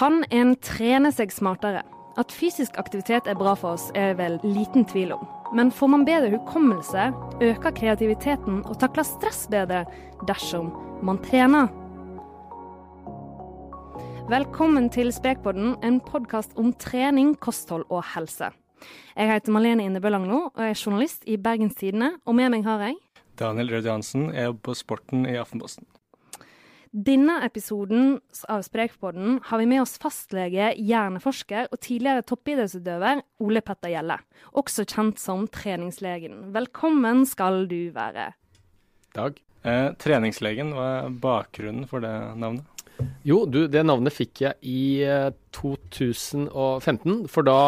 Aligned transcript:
Kan 0.00 0.22
en 0.32 0.54
trene 0.64 1.10
seg 1.12 1.28
smartere? 1.28 1.82
At 2.16 2.30
fysisk 2.32 2.78
aktivitet 2.80 3.26
er 3.28 3.36
bra 3.36 3.50
for 3.52 3.76
oss, 3.76 3.90
er 3.92 4.14
vel 4.16 4.38
liten 4.40 4.86
tvil 4.88 5.12
om. 5.12 5.26
Men 5.52 5.68
får 5.68 5.90
man 5.92 6.06
bedre 6.08 6.30
hukommelse, 6.32 7.10
øker 7.44 7.74
kreativiteten 7.76 8.62
og 8.62 8.78
takler 8.80 9.04
stress 9.04 9.42
bedre 9.52 9.82
dersom 10.24 10.72
man 11.04 11.20
trener? 11.26 11.68
Velkommen 14.32 14.88
til 14.88 15.12
Spekpodden, 15.12 15.76
en 15.84 16.00
podkast 16.00 16.56
om 16.56 16.72
trening, 16.80 17.34
kosthold 17.36 17.84
og 17.90 18.00
helse. 18.14 18.54
Jeg 19.18 19.34
heter 19.34 19.52
Malene 19.52 19.84
Innebø 19.84 20.16
Langno 20.16 20.46
og 20.46 20.64
er 20.64 20.72
journalist 20.72 21.28
i 21.28 21.36
Bergens 21.36 21.76
Tidende, 21.76 22.14
og 22.24 22.40
med 22.40 22.56
meg 22.56 22.64
har 22.64 22.88
jeg 22.88 22.96
Daniel 23.36 23.76
Rød 23.76 23.92
Johansen. 23.92 24.30
Jeg 24.32 24.48
jobber 24.48 24.70
på 24.70 24.80
Sporten 24.80 25.28
i 25.28 25.36
Aftenposten. 25.36 25.84
Denne 26.90 27.36
episoden 27.46 28.16
av 28.50 28.64
Sprekpodden 28.66 29.36
har 29.46 29.60
vi 29.60 29.66
med 29.70 29.84
oss 29.84 29.92
fastlege, 30.02 30.72
hjerneforsker 30.74 31.68
og 31.70 31.78
tidligere 31.78 32.24
toppidrettsutøver 32.26 33.20
Ole 33.46 33.62
Petter 33.62 33.92
Gjelle, 33.92 34.16
også 34.58 34.82
kjent 34.90 35.22
som 35.22 35.44
Treningslegen. 35.54 36.48
Velkommen 36.56 37.22
skal 37.30 37.68
du 37.70 37.92
være. 37.94 38.32
Dag. 39.14 39.38
Eh, 39.62 39.92
treningslegen, 40.02 40.72
hva 40.74 40.88
er 41.04 41.14
bakgrunnen 41.22 41.86
for 41.86 42.02
det 42.02 42.10
navnet? 42.40 42.66
Jo, 43.22 43.44
du, 43.46 43.68
det 43.70 43.84
navnet 43.86 44.16
fikk 44.16 44.42
jeg 44.48 44.58
i 44.66 45.06
2015. 45.54 47.28
For 47.30 47.46
da 47.46 47.60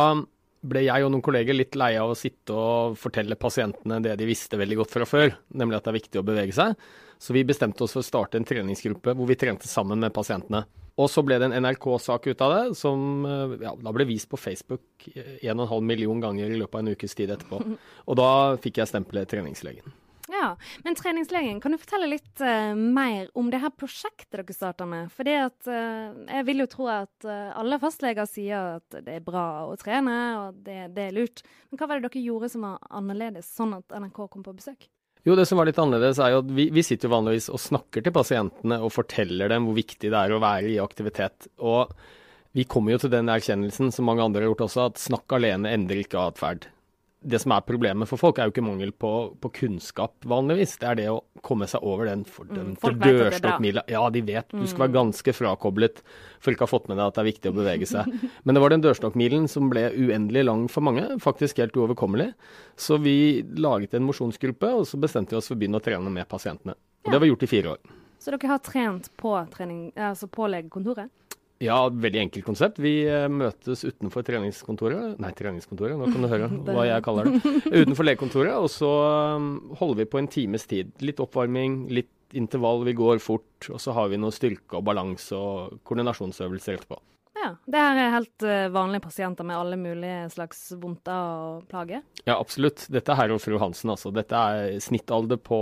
ble 0.63 0.85
jeg 0.87 1.05
og 1.05 1.11
noen 1.13 1.25
kolleger 1.25 1.57
litt 1.57 1.77
leie 1.79 2.01
av 2.01 2.13
å 2.13 2.19
sitte 2.19 2.55
og 2.55 2.99
fortelle 3.01 3.39
pasientene 3.41 3.99
det 4.05 4.15
de 4.21 4.29
visste 4.29 4.59
veldig 4.61 4.79
godt 4.83 4.95
fra 4.95 5.09
før, 5.09 5.35
nemlig 5.59 5.79
at 5.79 5.87
det 5.87 5.93
er 5.93 5.99
viktig 5.99 6.21
å 6.21 6.27
bevege 6.27 6.55
seg. 6.57 6.77
Så 7.23 7.35
vi 7.35 7.45
bestemte 7.47 7.85
oss 7.85 7.95
for 7.95 8.03
å 8.03 8.07
starte 8.07 8.39
en 8.39 8.47
treningsgruppe 8.47 9.15
hvor 9.19 9.29
vi 9.31 9.39
trente 9.39 9.69
sammen 9.71 10.01
med 10.03 10.15
pasientene. 10.15 10.65
Og 11.01 11.09
så 11.09 11.23
ble 11.25 11.39
det 11.41 11.49
en 11.49 11.57
NRK-sak 11.65 12.27
ut 12.29 12.45
av 12.45 12.53
det, 12.53 12.63
som 12.77 13.25
ja, 13.63 13.73
da 13.79 13.95
ble 13.95 14.07
vist 14.11 14.29
på 14.31 14.41
Facebook 14.41 15.07
1,5 15.17 15.73
million 15.89 16.21
ganger 16.21 16.53
i 16.53 16.59
løpet 16.61 16.79
av 16.79 16.85
en 16.85 16.93
ukes 16.93 17.17
tid 17.17 17.33
etterpå. 17.33 17.63
Og 18.07 18.19
da 18.21 18.31
fikk 18.61 18.83
jeg 18.83 18.91
stempelet 18.91 19.31
treningslegen. 19.33 20.02
Ja, 20.33 20.57
Men 20.85 20.95
treningslegen, 20.95 21.61
kan 21.61 21.75
du 21.75 21.79
fortelle 21.79 22.07
litt 22.09 22.41
uh, 22.41 22.73
mer 22.75 23.29
om 23.37 23.51
det 23.53 23.61
her 23.61 23.73
prosjektet 23.77 24.33
dere 24.33 24.55
starta 24.57 24.87
med? 24.89 25.11
For 25.13 25.29
at, 25.29 25.59
uh, 25.69 26.15
jeg 26.25 26.47
vil 26.49 26.65
jo 26.65 26.69
tro 26.73 26.89
at 26.89 27.27
uh, 27.29 27.53
alle 27.61 27.77
fastleger 27.83 28.29
sier 28.31 28.79
at 28.79 28.97
det 29.05 29.19
er 29.19 29.27
bra 29.27 29.67
å 29.69 29.77
trene, 29.77 30.17
og 30.41 30.63
det, 30.65 30.95
det, 30.97 31.11
er 31.11 31.19
lurt. 31.19 31.45
Men 31.69 31.83
hva 31.83 31.91
var 31.91 32.01
det 32.01 32.09
dere 32.09 32.25
gjorde 32.25 32.49
som 32.55 32.65
var 32.65 32.81
annerledes, 32.89 33.53
sånn 33.53 33.77
at 33.77 33.93
NRK 33.93 34.25
kom 34.33 34.47
på 34.47 34.57
besøk? 34.57 34.89
Jo, 35.29 35.37
det 35.37 35.45
som 35.47 35.61
var 35.61 35.69
litt 35.69 35.79
annerledes 35.79 36.19
er 36.19 36.33
jo 36.33 36.43
at 36.47 36.57
vi, 36.57 36.71
vi 36.75 36.83
sitter 36.87 37.11
jo 37.11 37.15
vanligvis 37.19 37.53
og 37.53 37.61
snakker 37.63 38.03
til 38.03 38.17
pasientene 38.17 38.81
og 38.83 38.91
forteller 38.97 39.53
dem 39.53 39.69
hvor 39.69 39.77
viktig 39.77 40.09
det 40.09 40.19
er 40.19 40.33
å 40.33 40.41
være 40.43 40.73
i 40.73 40.81
aktivitet. 40.83 41.53
Og 41.61 41.93
vi 42.57 42.65
kommer 42.65 42.97
jo 42.97 43.05
til 43.05 43.13
den 43.13 43.29
erkjennelsen, 43.33 43.93
som 43.93 44.09
mange 44.09 44.25
andre 44.25 44.43
har 44.43 44.55
gjort 44.55 44.65
også, 44.71 44.89
at 44.89 45.03
snakk 45.05 45.37
alene 45.37 45.77
endrer 45.77 46.03
ikke 46.03 46.25
atferd 46.33 46.73
det 47.23 47.39
som 47.43 47.55
er 47.55 47.65
problemet 47.67 48.09
for 48.11 48.21
folk, 48.21 48.39
er 48.39 48.49
jo 48.49 48.53
ikke 48.55 48.65
mangel 48.65 48.91
på, 48.93 49.11
på 49.43 49.51
kunnskap 49.61 50.27
vanligvis. 50.29 50.75
Det 50.81 50.89
er 50.89 50.99
det 50.99 51.07
å 51.13 51.21
komme 51.45 51.69
seg 51.71 51.85
over 51.87 52.09
den 52.11 52.25
fordømte 52.29 52.93
mm, 52.93 53.01
dørstokkmila. 53.03 53.85
Ja, 53.91 54.03
de 54.13 54.23
vet. 54.27 54.51
Du 54.51 54.67
skal 54.67 54.87
være 54.87 54.93
mm. 54.93 54.99
ganske 54.99 55.35
frakoblet 55.37 56.03
for 56.43 56.55
ikke 56.55 56.67
å 56.67 56.69
ha 56.69 56.73
fått 56.73 56.91
med 56.91 56.99
deg 56.99 57.07
at 57.07 57.17
det 57.17 57.23
er 57.23 57.31
viktig 57.31 57.53
å 57.53 57.57
bevege 57.57 57.89
seg. 57.89 58.11
Men 58.45 58.59
det 58.59 58.65
var 58.65 58.75
den 58.75 58.85
dørstokkmilen 58.85 59.49
som 59.51 59.71
ble 59.73 59.89
uendelig 59.95 60.47
lang 60.49 60.69
for 60.73 60.85
mange, 60.87 61.07
faktisk 61.23 61.63
helt 61.63 61.79
uoverkommelig. 61.79 62.33
Så 62.81 62.99
vi 63.03 63.17
laget 63.59 63.95
en 63.99 64.07
mosjonsgruppe, 64.09 64.75
og 64.83 64.87
så 64.91 65.01
bestemte 65.01 65.37
vi 65.37 65.41
oss 65.41 65.51
for 65.51 65.59
å 65.59 65.63
begynne 65.63 65.83
å 65.83 65.85
trene 65.85 66.13
med 66.13 66.29
pasientene. 66.31 66.77
Og 67.07 67.15
det 67.15 67.23
var 67.23 67.31
gjort 67.31 67.47
i 67.47 67.51
fire 67.51 67.77
år. 67.77 67.99
Så 68.23 68.31
dere 68.31 68.53
har 68.53 68.61
trent 68.63 69.09
på, 69.19 69.33
trening, 69.51 69.89
altså 69.99 70.29
på 70.31 70.47
legekontoret? 70.47 71.11
Ja, 71.63 71.77
veldig 71.87 72.25
enkelt 72.25 72.47
konsept. 72.47 72.81
Vi 72.83 73.05
eh, 73.07 73.29
møtes 73.31 73.85
utenfor 73.87 74.25
treningskontoret 74.27 75.21
Nei, 75.23 75.31
treningskontoret, 75.39 75.95
nå 75.99 76.09
kan 76.11 76.25
du 76.25 76.31
høre 76.31 76.49
hva 76.67 76.87
jeg 76.89 77.05
kaller 77.07 77.29
det. 77.29 77.53
Utenfor 77.71 78.09
legekontoret, 78.09 78.57
og 78.59 78.67
så 78.73 78.91
um, 79.37 79.53
holder 79.79 80.03
vi 80.03 80.09
på 80.11 80.19
en 80.19 80.31
times 80.33 80.67
tid. 80.71 80.91
Litt 81.05 81.23
oppvarming, 81.23 81.85
litt 81.95 82.11
intervall, 82.35 82.83
vi 82.89 82.97
går 82.99 83.23
fort. 83.23 83.69
Og 83.71 83.79
så 83.83 83.95
har 83.95 84.11
vi 84.11 84.19
noe 84.19 84.35
styrke 84.35 84.81
og 84.81 84.87
balanse 84.89 85.39
og 85.39 85.79
koordinasjonsøvelser 85.87 86.81
etterpå. 86.81 86.99
Ja, 87.39 87.53
Det 87.67 87.85
her 87.85 88.01
er 88.01 88.17
helt 88.17 88.47
uh, 88.47 88.67
vanlige 88.75 89.07
pasienter 89.07 89.47
med 89.47 89.59
alle 89.59 89.79
mulige 89.79 90.27
slags 90.35 90.65
vondter 90.83 91.15
og 91.15 91.71
plager? 91.71 92.03
Ja, 92.25 92.41
absolutt. 92.41 92.89
Dette 92.91 93.15
er 93.15 93.23
herr 93.23 93.37
og 93.37 93.43
fru 93.45 93.55
Hansen, 93.63 93.95
altså. 93.95 94.11
Dette 94.15 94.35
er 94.35 94.83
snittalder 94.83 95.39
på 95.39 95.61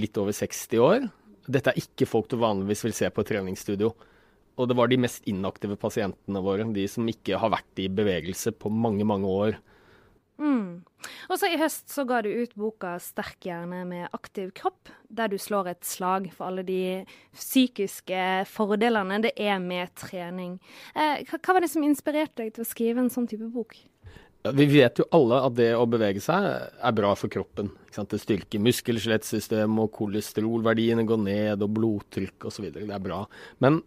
litt 0.00 0.16
over 0.20 0.32
60 0.32 0.80
år. 0.80 1.06
Dette 1.44 1.74
er 1.74 1.84
ikke 1.84 2.08
folk 2.08 2.32
du 2.32 2.38
vanligvis 2.40 2.86
vil 2.86 2.96
se 2.96 3.12
på 3.12 3.28
treningsstudio. 3.28 3.92
Og 4.54 4.70
det 4.70 4.76
var 4.78 4.90
de 4.90 5.00
mest 5.02 5.24
inaktive 5.30 5.76
pasientene 5.80 6.42
våre, 6.44 6.66
de 6.74 6.86
som 6.90 7.08
ikke 7.10 7.38
har 7.40 7.52
vært 7.56 7.82
i 7.82 7.88
bevegelse 7.90 8.54
på 8.54 8.70
mange, 8.70 9.06
mange 9.08 9.30
år. 9.30 9.58
Mm. 10.38 10.82
Og 11.30 11.38
så 11.38 11.46
I 11.52 11.58
høst 11.60 11.92
så 11.92 12.02
ga 12.08 12.20
du 12.24 12.30
ut 12.30 12.54
boka 12.58 12.96
'Sterk 12.98 13.46
hjerne 13.46 13.84
med 13.86 14.08
aktiv 14.16 14.50
kropp', 14.56 14.90
der 15.08 15.30
du 15.30 15.38
slår 15.38 15.70
et 15.70 15.84
slag 15.86 16.30
for 16.34 16.48
alle 16.48 16.64
de 16.66 17.04
psykiske 17.34 18.46
fordelene 18.50 19.20
det 19.22 19.34
er 19.36 19.60
med 19.62 19.94
trening. 19.94 20.58
Eh, 20.94 21.22
hva 21.22 21.54
var 21.54 21.60
det 21.62 21.70
som 21.70 21.86
inspirerte 21.86 22.42
deg 22.42 22.54
til 22.54 22.64
å 22.64 22.70
skrive 22.70 22.98
en 22.98 23.12
sånn 23.12 23.28
type 23.30 23.46
bok? 23.52 23.76
Vi 24.44 24.66
vet 24.68 24.98
jo 25.00 25.06
alle 25.16 25.38
at 25.40 25.54
det 25.56 25.70
å 25.72 25.86
bevege 25.88 26.20
seg 26.20 26.44
er 26.44 26.92
bra 26.92 27.14
for 27.16 27.32
kroppen. 27.32 27.70
Det 27.94 28.18
styrker 28.20 28.60
muskel-skjelettsystemet, 28.60 29.86
og 29.86 29.94
kolesterolverdiene 29.96 31.06
går 31.08 31.22
ned, 31.22 31.62
og 31.64 31.72
blodtrykk 31.78 32.50
osv. 32.50 32.66
Det 32.74 32.84
er 32.84 33.00
bra. 33.00 33.22
Men 33.64 33.80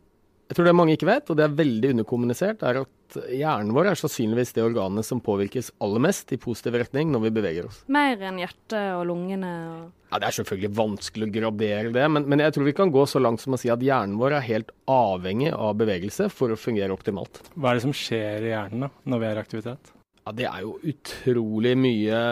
jeg 0.48 0.56
tror 0.56 0.68
det 0.68 0.76
mange 0.80 0.96
ikke 0.96 1.10
vet, 1.10 1.28
og 1.28 1.36
det 1.36 1.44
er 1.44 1.56
veldig 1.58 1.90
underkommunisert, 1.92 2.62
er 2.64 2.82
at 2.86 3.18
hjernen 3.36 3.74
vår 3.76 3.90
er 3.92 4.00
sannsynligvis 4.00 4.54
det 4.56 4.64
organet 4.64 5.04
som 5.08 5.20
påvirkes 5.24 5.74
aller 5.84 6.04
mest 6.04 6.32
i 6.32 6.40
positiv 6.40 6.78
retning 6.80 7.12
når 7.12 7.26
vi 7.26 7.32
beveger 7.36 7.68
oss. 7.68 7.82
Mer 7.92 8.22
enn 8.30 8.40
hjertet 8.40 8.94
og 8.96 9.04
lungene? 9.10 9.52
Og... 9.74 9.82
Ja, 10.08 10.22
Det 10.22 10.30
er 10.30 10.38
selvfølgelig 10.38 10.72
vanskelig 10.78 11.28
å 11.28 11.34
gradere 11.36 11.92
det, 11.98 12.06
men, 12.16 12.30
men, 12.32 12.46
jeg 12.46 12.56
tror 12.56 12.68
vi 12.70 12.76
kan 12.80 12.94
gå 12.96 13.04
så 13.12 13.20
langt 13.24 13.44
som 13.44 13.58
å 13.58 13.60
si 13.60 13.72
at 13.74 13.84
hjernen 13.84 14.16
vår 14.22 14.38
er 14.38 14.48
helt 14.48 14.72
avhengig 14.92 15.52
av 15.52 15.76
bevegelse 15.82 16.30
for 16.32 16.56
å 16.56 16.60
fungere 16.60 16.96
optimalt. 16.96 17.44
Hva 17.56 17.74
er 17.74 17.82
det 17.82 17.88
som 17.90 17.96
skjer 17.96 18.48
i 18.48 18.54
hjernen 18.54 18.88
da, 18.88 18.92
når 19.04 19.24
vi 19.24 19.30
er 19.30 19.36
i 19.36 19.44
aktivitet? 19.44 19.94
Ja, 20.24 20.36
Det 20.36 20.48
er 20.48 20.64
jo 20.64 20.78
utrolig 20.94 21.76
mye 21.80 22.24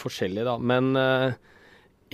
forskjellig, 0.00 0.44
da. 0.44 0.58
Men 0.60 0.92
uh, 1.00 1.53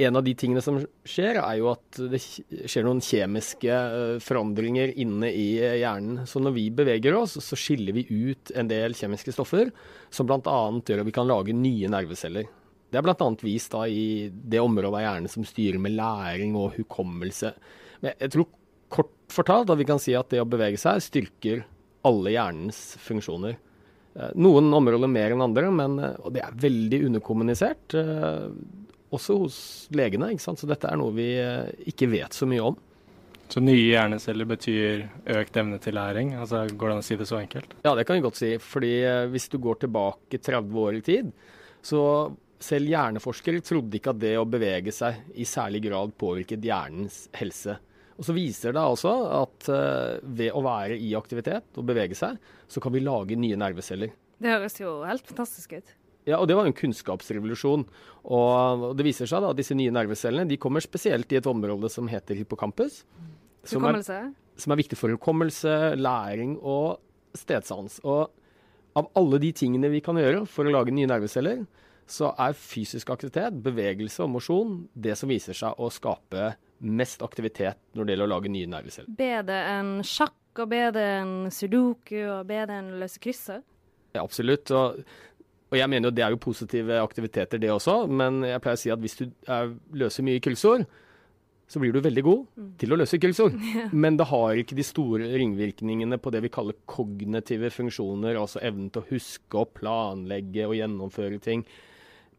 en 0.06 0.16
av 0.16 0.24
de 0.24 0.32
tingene 0.38 0.62
som 0.64 0.78
skjer, 1.08 1.38
er 1.40 1.56
jo 1.60 1.70
at 1.72 1.98
det 2.12 2.20
skjer 2.20 2.86
noen 2.86 3.02
kjemiske 3.04 3.70
eh, 3.70 4.20
forandringer 4.24 4.92
inne 5.00 5.30
i 5.32 5.48
eh, 5.60 5.78
hjernen. 5.82 6.24
Så 6.28 6.42
når 6.42 6.54
vi 6.56 6.66
beveger 6.74 7.16
oss, 7.18 7.36
så 7.44 7.58
skiller 7.58 7.96
vi 7.96 8.06
ut 8.08 8.52
en 8.56 8.70
del 8.70 8.96
kjemiske 8.96 9.34
stoffer 9.36 9.72
som 10.12 10.28
bl.a. 10.28 10.40
gjør 10.40 11.02
at 11.02 11.08
vi 11.08 11.16
kan 11.16 11.28
lage 11.28 11.56
nye 11.56 11.90
nerveceller. 11.92 12.48
Det 12.90 12.98
er 12.98 13.06
bl.a. 13.06 13.30
vist 13.44 13.74
da 13.74 13.84
i 13.86 14.30
det 14.30 14.62
området 14.62 14.96
av 14.96 15.04
hjernen 15.04 15.32
som 15.32 15.46
styrer 15.46 15.80
med 15.82 15.94
læring 15.98 16.56
og 16.58 16.74
hukommelse. 16.78 17.52
Men 18.02 18.16
jeg 18.16 18.34
tror 18.34 18.50
kort 18.90 19.14
fortalt 19.30 19.70
at 19.70 19.78
vi 19.78 19.86
kan 19.86 20.00
si 20.02 20.16
at 20.18 20.32
det 20.32 20.42
å 20.42 20.48
bevege 20.48 20.80
seg 20.80 21.02
styrker 21.04 21.66
alle 22.08 22.32
hjernens 22.34 22.80
funksjoner. 23.04 23.58
Eh, 24.16 24.36
noen 24.40 24.72
områder 24.74 25.12
mer 25.12 25.36
enn 25.36 25.44
andre, 25.44 25.70
men, 25.70 25.98
og 26.18 26.32
det 26.34 26.42
er 26.46 26.62
veldig 26.68 27.04
underkommunisert 27.10 27.98
også 29.14 29.36
hos 29.42 29.58
legene. 29.96 30.30
ikke 30.32 30.44
sant? 30.44 30.60
Så 30.62 30.68
dette 30.70 30.88
er 30.90 30.98
noe 31.00 31.14
vi 31.16 31.32
eh, 31.40 31.70
ikke 31.90 32.10
vet 32.10 32.36
så 32.36 32.48
mye 32.50 32.70
om. 32.70 32.78
Så 33.50 33.58
nye 33.64 33.82
hjerneceller 33.82 34.46
betyr 34.46 35.00
økt 35.40 35.56
evne 35.58 35.80
til 35.82 35.96
læring? 35.98 36.36
Altså, 36.38 36.62
Går 36.70 36.92
det 36.92 36.94
an 36.94 37.02
å 37.02 37.06
si 37.08 37.18
det 37.18 37.26
så 37.26 37.40
enkelt? 37.40 37.74
Ja, 37.82 37.96
det 37.98 38.04
kan 38.06 38.18
vi 38.18 38.22
godt 38.22 38.38
si. 38.38 38.52
Fordi 38.62 38.92
eh, 39.02 39.26
hvis 39.32 39.48
du 39.50 39.58
går 39.62 39.82
tilbake 39.82 40.38
30 40.38 40.80
år 40.84 41.00
i 41.00 41.04
tid, 41.06 41.32
så 41.82 42.02
selv 42.60 42.92
hjerneforskere 42.92 43.62
trodde 43.64 43.98
ikke 43.98 44.12
at 44.12 44.20
det 44.22 44.34
å 44.38 44.48
bevege 44.48 44.92
seg 44.94 45.32
i 45.34 45.46
særlig 45.48 45.82
grad 45.88 46.12
påvirket 46.20 46.64
hjernens 46.64 47.24
helse. 47.40 47.78
Og 48.20 48.26
Så 48.28 48.34
viser 48.36 48.74
det 48.76 48.82
altså 48.84 49.14
at 49.32 49.68
uh, 49.72 50.18
ved 50.20 50.52
å 50.52 50.60
være 50.60 50.98
i 51.00 51.14
aktivitet 51.16 51.78
og 51.80 51.86
bevege 51.88 52.18
seg, 52.18 52.36
så 52.68 52.82
kan 52.84 52.92
vi 52.92 53.00
lage 53.00 53.38
nye 53.40 53.56
nerveceller. 53.56 54.12
Det 54.36 54.52
høres 54.52 54.76
jo 54.76 54.98
helt 55.08 55.24
fantastisk 55.24 55.72
ut. 55.78 55.94
Ja, 56.28 56.38
og 56.38 56.48
det 56.50 56.56
var 56.58 56.68
en 56.68 56.76
kunnskapsrevolusjon. 56.76 57.86
Og 58.36 58.84
det 58.98 59.06
viser 59.06 59.30
seg 59.30 59.42
da 59.44 59.52
at 59.54 59.60
disse 59.60 59.76
nye 59.76 59.92
nervecellene 59.94 60.48
de 60.50 60.58
kommer 60.60 60.84
spesielt 60.84 61.32
i 61.32 61.38
et 61.40 61.48
område 61.48 61.88
som 61.92 62.10
heter 62.10 62.38
hippocampus. 62.38 63.02
Som 63.68 63.86
er, 63.88 64.00
som 64.60 64.74
er 64.74 64.80
viktig 64.80 64.98
for 64.98 65.12
hukommelse, 65.12 65.94
læring 66.00 66.56
og 66.60 67.00
stedsans. 67.36 68.00
Og 68.04 68.28
av 68.98 69.10
alle 69.18 69.40
de 69.42 69.52
tingene 69.56 69.90
vi 69.92 70.02
kan 70.04 70.18
gjøre 70.18 70.44
for 70.50 70.66
å 70.66 70.74
lage 70.74 70.94
nye 70.94 71.08
nerveceller, 71.08 71.64
så 72.10 72.32
er 72.42 72.56
fysisk 72.58 73.12
aktivitet, 73.14 73.54
bevegelse 73.62 74.24
og 74.24 74.32
mosjon 74.34 74.74
det 74.98 75.14
som 75.18 75.30
viser 75.30 75.54
seg 75.56 75.78
å 75.78 75.90
skape 75.94 76.54
mest 76.80 77.22
aktivitet 77.22 77.78
når 77.94 78.06
det 78.06 78.14
gjelder 78.14 78.28
å 78.28 78.32
lage 78.34 78.52
nye 78.52 78.70
nerveceller. 78.70 79.12
Bedre 79.18 79.58
enn 79.76 79.92
sjakk 80.06 80.58
og 80.58 80.72
bedre 80.72 81.04
enn 81.20 81.34
sudoku 81.54 82.18
og 82.24 82.48
bedre 82.48 82.80
enn 82.80 82.96
løse 82.98 83.22
krysser? 83.22 83.62
Ja, 84.16 84.24
absolutt. 84.24 84.72
Og 84.74 85.04
og 85.70 85.78
jeg 85.78 85.90
mener 85.90 86.10
jo 86.10 86.14
det 86.14 86.24
er 86.26 86.34
jo 86.34 86.42
positive 86.42 86.98
aktiviteter, 86.98 87.60
det 87.62 87.70
også. 87.70 88.02
Men 88.10 88.42
jeg 88.46 88.62
pleier 88.62 88.78
å 88.78 88.82
si 88.82 88.90
at 88.90 89.02
hvis 89.02 89.20
du 89.20 89.28
er, 89.46 89.70
løser 90.02 90.26
mye 90.26 90.42
kullsår, 90.42 90.82
så 91.70 91.78
blir 91.78 91.94
du 91.94 92.00
veldig 92.02 92.22
god 92.26 92.40
mm. 92.58 92.70
til 92.82 92.90
å 92.90 92.98
løse 92.98 93.18
kryssord. 93.22 93.54
Men 94.02 94.16
det 94.18 94.26
har 94.32 94.58
ikke 94.58 94.78
de 94.78 94.86
store 94.86 95.28
ringvirkningene 95.38 96.18
på 96.18 96.32
det 96.34 96.42
vi 96.42 96.50
kaller 96.50 96.78
kognitive 96.90 97.70
funksjoner, 97.70 98.34
altså 98.40 98.62
evnen 98.66 98.90
til 98.90 99.04
å 99.04 99.10
huske 99.12 99.60
og 99.60 99.70
planlegge 99.78 100.66
og 100.66 100.74
gjennomføre 100.80 101.38
ting. 101.44 101.62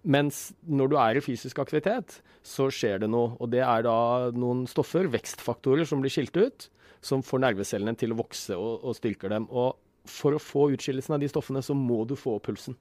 Mens 0.01 0.50
når 0.68 0.92
du 0.92 0.98
er 1.00 1.19
i 1.19 1.24
fysisk 1.24 1.62
aktivitet, 1.63 2.19
så 2.44 2.68
skjer 2.74 3.06
det 3.06 3.12
noe. 3.13 3.38
Og 3.39 3.54
det 3.54 3.63
er 3.63 3.88
da 3.88 3.95
noen 4.36 4.66
stoffer, 4.68 5.07
vekstfaktorer, 5.13 5.88
som 5.88 6.04
blir 6.04 6.12
skilt 6.12 6.36
ut, 6.36 6.68
som 7.00 7.24
får 7.24 7.45
nervecellene 7.45 7.95
til 7.95 8.12
å 8.12 8.19
vokse 8.19 8.57
og, 8.60 8.84
og 8.84 9.00
styrker 9.00 9.31
dem. 9.31 9.48
Og 9.48 9.77
for 10.12 10.36
å 10.36 10.44
få 10.44 10.72
utskillelsen 10.75 11.16
av 11.16 11.24
de 11.24 11.31
stoffene, 11.31 11.63
så 11.63 11.77
må 11.77 12.04
du 12.10 12.18
få 12.19 12.36
opp 12.36 12.50
pulsen. 12.50 12.75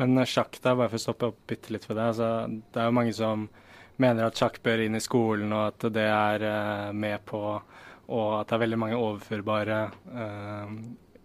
Men 0.00 0.24
sjakk, 0.28 0.58
da, 0.60 0.74
bare 0.74 0.90
for 0.92 1.00
å 1.00 1.04
stoppe 1.04 1.30
opp 1.30 1.44
bitte 1.50 1.74
litt 1.74 1.86
for 1.86 1.98
det. 1.98 2.08
Altså, 2.14 2.30
det 2.48 2.82
er 2.82 2.90
jo 2.90 2.98
mange 2.98 3.14
som 3.16 3.48
mener 4.02 4.26
at 4.26 4.38
sjakk 4.38 4.58
bør 4.64 4.84
inn 4.84 4.98
i 4.98 5.02
skolen, 5.02 5.52
og 5.54 5.68
at 5.70 5.88
det 5.94 6.06
er 6.10 6.46
uh, 6.48 6.92
med 6.92 7.22
på 7.28 7.42
Og 8.04 8.32
at 8.36 8.50
det 8.50 8.56
er 8.56 8.60
veldig 8.66 8.78
mange 8.78 8.96
overførbare 9.00 9.76
uh, 10.12 10.72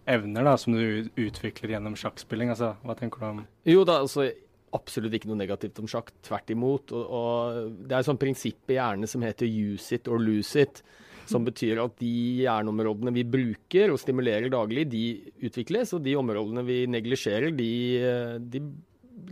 evner 0.10 0.46
da, 0.48 0.54
som 0.58 0.78
du 0.78 1.10
utvikler 1.20 1.74
gjennom 1.76 1.98
sjakkspilling. 2.00 2.54
Altså, 2.54 2.76
hva 2.86 2.96
tenker 2.96 3.20
du 3.20 3.26
om 3.34 3.42
Jo 3.68 3.84
da, 3.84 4.00
altså 4.00 4.30
absolutt 4.76 5.16
ikke 5.18 5.30
noe 5.32 5.40
negativt 5.40 5.80
om 5.82 5.90
sjakk. 5.90 6.12
Tvert 6.26 6.54
imot. 6.54 6.94
Og, 6.96 7.04
og 7.20 7.76
det 7.84 7.96
er 7.96 8.00
et 8.02 8.10
sånt 8.10 8.22
prinsipp 8.22 8.72
i 8.72 8.78
hjernen 8.78 9.10
som 9.10 9.26
heter 9.26 9.50
use 9.50 9.96
it 9.96 10.08
or 10.08 10.22
lose 10.22 10.60
it. 10.62 10.84
Som 11.30 11.46
betyr 11.46 11.82
at 11.84 11.96
de 12.02 12.12
hjerneområdene 12.42 13.14
vi 13.14 13.26
bruker 13.28 13.94
og 13.94 14.00
stimulerer 14.02 14.50
daglig, 14.52 14.88
de 14.90 15.04
utvikles. 15.46 15.94
Og 15.94 16.04
de 16.06 16.16
områdene 16.18 16.66
vi 16.66 16.84
neglisjerer, 16.90 17.54
de, 17.56 17.72
de 18.50 18.64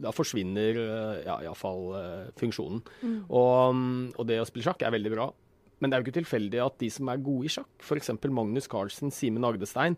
da 0.04 0.14
forsvinner 0.16 0.78
eh, 0.82 1.24
ja, 1.26 1.40
iallfall 1.46 1.84
uh, 1.96 2.28
funksjonen. 2.40 2.84
Mm. 3.02 3.18
Og, 3.28 3.82
og, 4.16 4.24
det 4.30 4.42
å 4.42 4.48
spille 4.48 4.68
sjakk 4.68 4.86
er 4.86 4.94
veldig 4.98 5.14
bra. 5.14 5.30
Men 5.78 5.90
det 5.90 5.98
er 5.98 6.02
jo 6.02 6.08
ikke 6.08 6.20
tilfeldig 6.20 6.62
at 6.64 6.78
de 6.82 6.92
som 6.94 7.10
er 7.12 7.24
gode 7.24 7.50
i 7.50 7.54
sjakk, 7.54 7.72
f.eks. 7.86 8.14
Magnus 8.34 8.70
Carlsen, 8.72 9.14
Simen 9.14 9.46
Agdestein, 9.46 9.98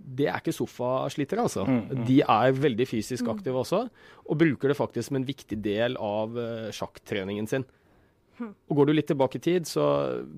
det 0.00 0.30
er 0.30 0.40
ikke 0.40 0.54
sofaslitere, 0.56 1.44
altså. 1.44 1.66
Mm, 1.68 1.82
mm. 1.90 2.04
De 2.08 2.16
er 2.24 2.54
veldig 2.56 2.86
fysisk 2.88 3.26
mm. 3.26 3.32
aktive 3.34 3.60
også, 3.60 3.82
og 4.24 4.40
bruker 4.40 4.72
det 4.72 4.78
faktisk 4.78 5.10
som 5.10 5.20
en 5.20 5.28
viktig 5.28 5.60
del 5.62 5.98
av 6.00 6.38
uh, 6.38 6.70
sjakktreningen 6.74 7.50
sin. 7.50 7.66
Og 8.40 8.78
Går 8.78 8.88
du 8.88 8.92
litt 8.94 9.08
tilbake 9.10 9.38
i 9.38 9.44
tid, 9.44 9.68
så 9.68 9.84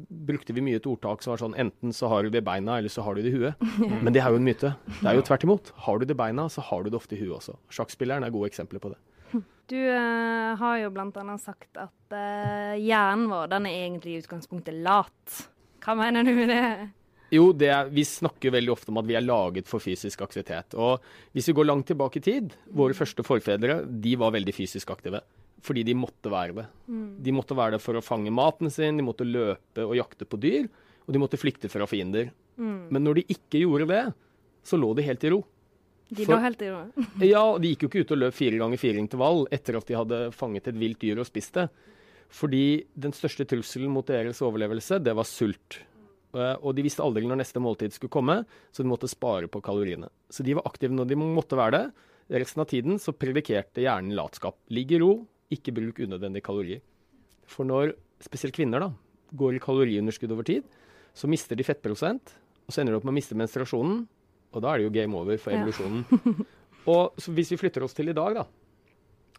brukte 0.08 0.54
vi 0.56 0.64
mye 0.64 0.80
et 0.80 0.88
ordtak 0.88 1.22
som 1.22 1.34
var 1.34 1.42
sånn 1.42 1.56
enten 1.58 1.94
så 1.94 2.10
har 2.12 2.24
du 2.24 2.32
det 2.32 2.42
i 2.42 2.46
beina, 2.46 2.78
eller 2.80 2.92
så 2.92 3.04
har 3.06 3.16
du 3.16 3.22
det 3.22 3.32
i 3.32 3.36
huet. 3.36 3.62
Men 4.04 4.12
det 4.14 4.22
er 4.22 4.34
jo 4.34 4.40
en 4.40 4.46
myte. 4.46 4.74
Det 4.98 5.08
er 5.08 5.18
jo 5.18 5.26
tvert 5.28 5.46
imot. 5.46 5.72
Har 5.86 6.00
du 6.00 6.08
det 6.08 6.16
i 6.16 6.22
beina, 6.22 6.48
så 6.52 6.64
har 6.66 6.84
du 6.84 6.92
det 6.92 6.98
ofte 6.98 7.16
i 7.16 7.22
huet 7.22 7.36
også. 7.38 7.56
Sjakkspilleren 7.72 8.26
er 8.26 8.34
gode 8.34 8.50
eksempler 8.52 8.82
på 8.82 8.94
det. 8.94 9.00
Du 9.70 9.78
uh, 9.78 10.52
har 10.58 10.80
jo 10.82 10.90
bl.a. 10.92 11.36
sagt 11.40 11.78
at 11.80 12.12
uh, 12.12 12.74
hjernen 12.76 13.30
vår 13.30 13.52
den 13.54 13.68
er 13.70 13.84
egentlig 13.86 14.16
i 14.16 14.24
utgangspunktet 14.24 14.82
lat. 14.84 15.38
Hva 15.82 15.94
mener 15.98 16.26
du 16.26 16.34
med 16.36 16.52
det? 16.52 16.64
Jo, 17.32 17.46
det 17.56 17.70
er, 17.72 17.88
vi 17.88 18.04
snakker 18.04 18.52
veldig 18.52 18.74
ofte 18.74 18.92
om 18.92 18.98
at 19.00 19.06
vi 19.08 19.16
er 19.16 19.24
laget 19.24 19.70
for 19.70 19.80
fysisk 19.80 20.20
aktivitet. 20.24 20.76
Og 20.76 21.00
hvis 21.32 21.48
vi 21.48 21.54
går 21.56 21.70
langt 21.70 21.88
tilbake 21.88 22.20
i 22.20 22.26
tid, 22.26 22.52
våre 22.76 22.96
første 22.96 23.24
forfedre 23.24 23.78
de 23.86 24.12
var 24.20 24.34
veldig 24.34 24.52
fysisk 24.52 24.92
aktive 24.92 25.22
fordi 25.62 25.84
de 25.86 25.94
måtte 25.96 26.30
være 26.32 26.56
det. 26.56 26.66
Mm. 26.90 27.08
De 27.22 27.34
måtte 27.34 27.56
være 27.56 27.76
det 27.76 27.82
for 27.84 27.98
å 27.98 28.04
fange 28.04 28.32
maten 28.34 28.70
sin, 28.72 28.98
de 28.98 29.06
måtte 29.06 29.26
løpe 29.26 29.86
og 29.86 29.96
jakte 29.98 30.26
på 30.26 30.40
dyr, 30.42 30.66
og 31.06 31.14
de 31.14 31.22
måtte 31.22 31.40
flykte 31.40 31.70
fra 31.72 31.86
fiender. 31.90 32.32
Mm. 32.58 32.90
Men 32.92 33.06
når 33.06 33.20
de 33.20 33.28
ikke 33.36 33.62
gjorde 33.62 33.88
det, 33.90 34.02
så 34.66 34.78
lå 34.78 34.92
de 34.98 35.06
helt 35.06 35.24
i 35.26 35.32
ro. 35.32 35.42
De 36.12 36.26
for, 36.26 36.34
lå 36.34 36.42
helt 36.44 36.62
i 36.62 36.72
ro? 36.72 36.82
ja, 37.34 37.44
de 37.58 37.72
gikk 37.72 37.86
jo 37.86 37.92
ikke 37.92 38.04
ut 38.04 38.14
og 38.16 38.20
løp 38.24 38.36
fire 38.36 38.58
ganger 38.60 38.82
fire 38.82 39.00
intervall 39.00 39.46
etter 39.54 39.78
at 39.78 39.88
de 39.88 39.96
hadde 39.96 40.20
fanget 40.36 40.68
et 40.70 40.78
vilt 40.78 41.00
dyr 41.02 41.22
og 41.22 41.28
spist 41.28 41.56
det. 41.58 41.68
Fordi 42.32 42.66
den 42.96 43.14
største 43.16 43.46
trusselen 43.48 43.92
mot 43.92 44.08
deres 44.08 44.40
overlevelse, 44.44 44.98
det 45.04 45.14
var 45.16 45.28
sult. 45.28 45.82
Eh, 46.32 46.54
og 46.60 46.72
de 46.76 46.84
visste 46.86 47.04
aldri 47.04 47.26
når 47.28 47.42
neste 47.42 47.60
måltid 47.62 47.94
skulle 47.94 48.12
komme, 48.12 48.38
så 48.72 48.84
de 48.84 48.90
måtte 48.90 49.10
spare 49.10 49.50
på 49.52 49.60
kaloriene. 49.64 50.08
Så 50.32 50.44
de 50.46 50.56
var 50.56 50.66
aktive 50.68 50.96
når 50.96 51.10
de 51.10 51.20
måtte 51.20 51.58
være 51.58 51.76
det. 51.76 52.08
Resten 52.42 52.62
av 52.64 52.70
tiden 52.70 53.00
så 53.02 53.12
predikerte 53.12 53.84
hjernen 53.84 54.16
latskap. 54.16 54.56
Ligg 54.72 54.94
i 54.96 55.00
ro, 55.02 55.12
ikke 55.54 55.74
bruk 55.76 56.00
unødvendige 56.02 56.46
kalorier. 56.46 56.82
For 57.50 57.68
når 57.68 57.94
spesielt 58.22 58.56
kvinner 58.56 58.82
da, 58.82 58.90
går 59.36 59.56
i 59.58 59.62
kaloriunderskudd 59.62 60.32
over 60.34 60.46
tid, 60.46 60.66
så 61.16 61.28
mister 61.28 61.58
de 61.58 61.66
fettprosent, 61.66 62.34
og 62.66 62.72
så 62.72 62.82
ender 62.82 62.94
de 62.94 63.00
opp 63.00 63.06
med 63.08 63.14
å 63.14 63.18
miste 63.18 63.36
menstruasjonen. 63.38 64.02
Og 64.52 64.64
da 64.64 64.72
er 64.72 64.80
det 64.80 64.88
jo 64.88 64.94
game 64.94 65.16
over 65.16 65.38
for 65.40 65.54
evolusjonen. 65.54 66.04
Ja. 66.08 66.48
og 66.92 67.24
hvis 67.36 67.52
vi 67.54 67.60
flytter 67.60 67.84
oss 67.84 67.96
til 67.96 68.12
i 68.12 68.16
dag, 68.16 68.36
da, 68.36 68.46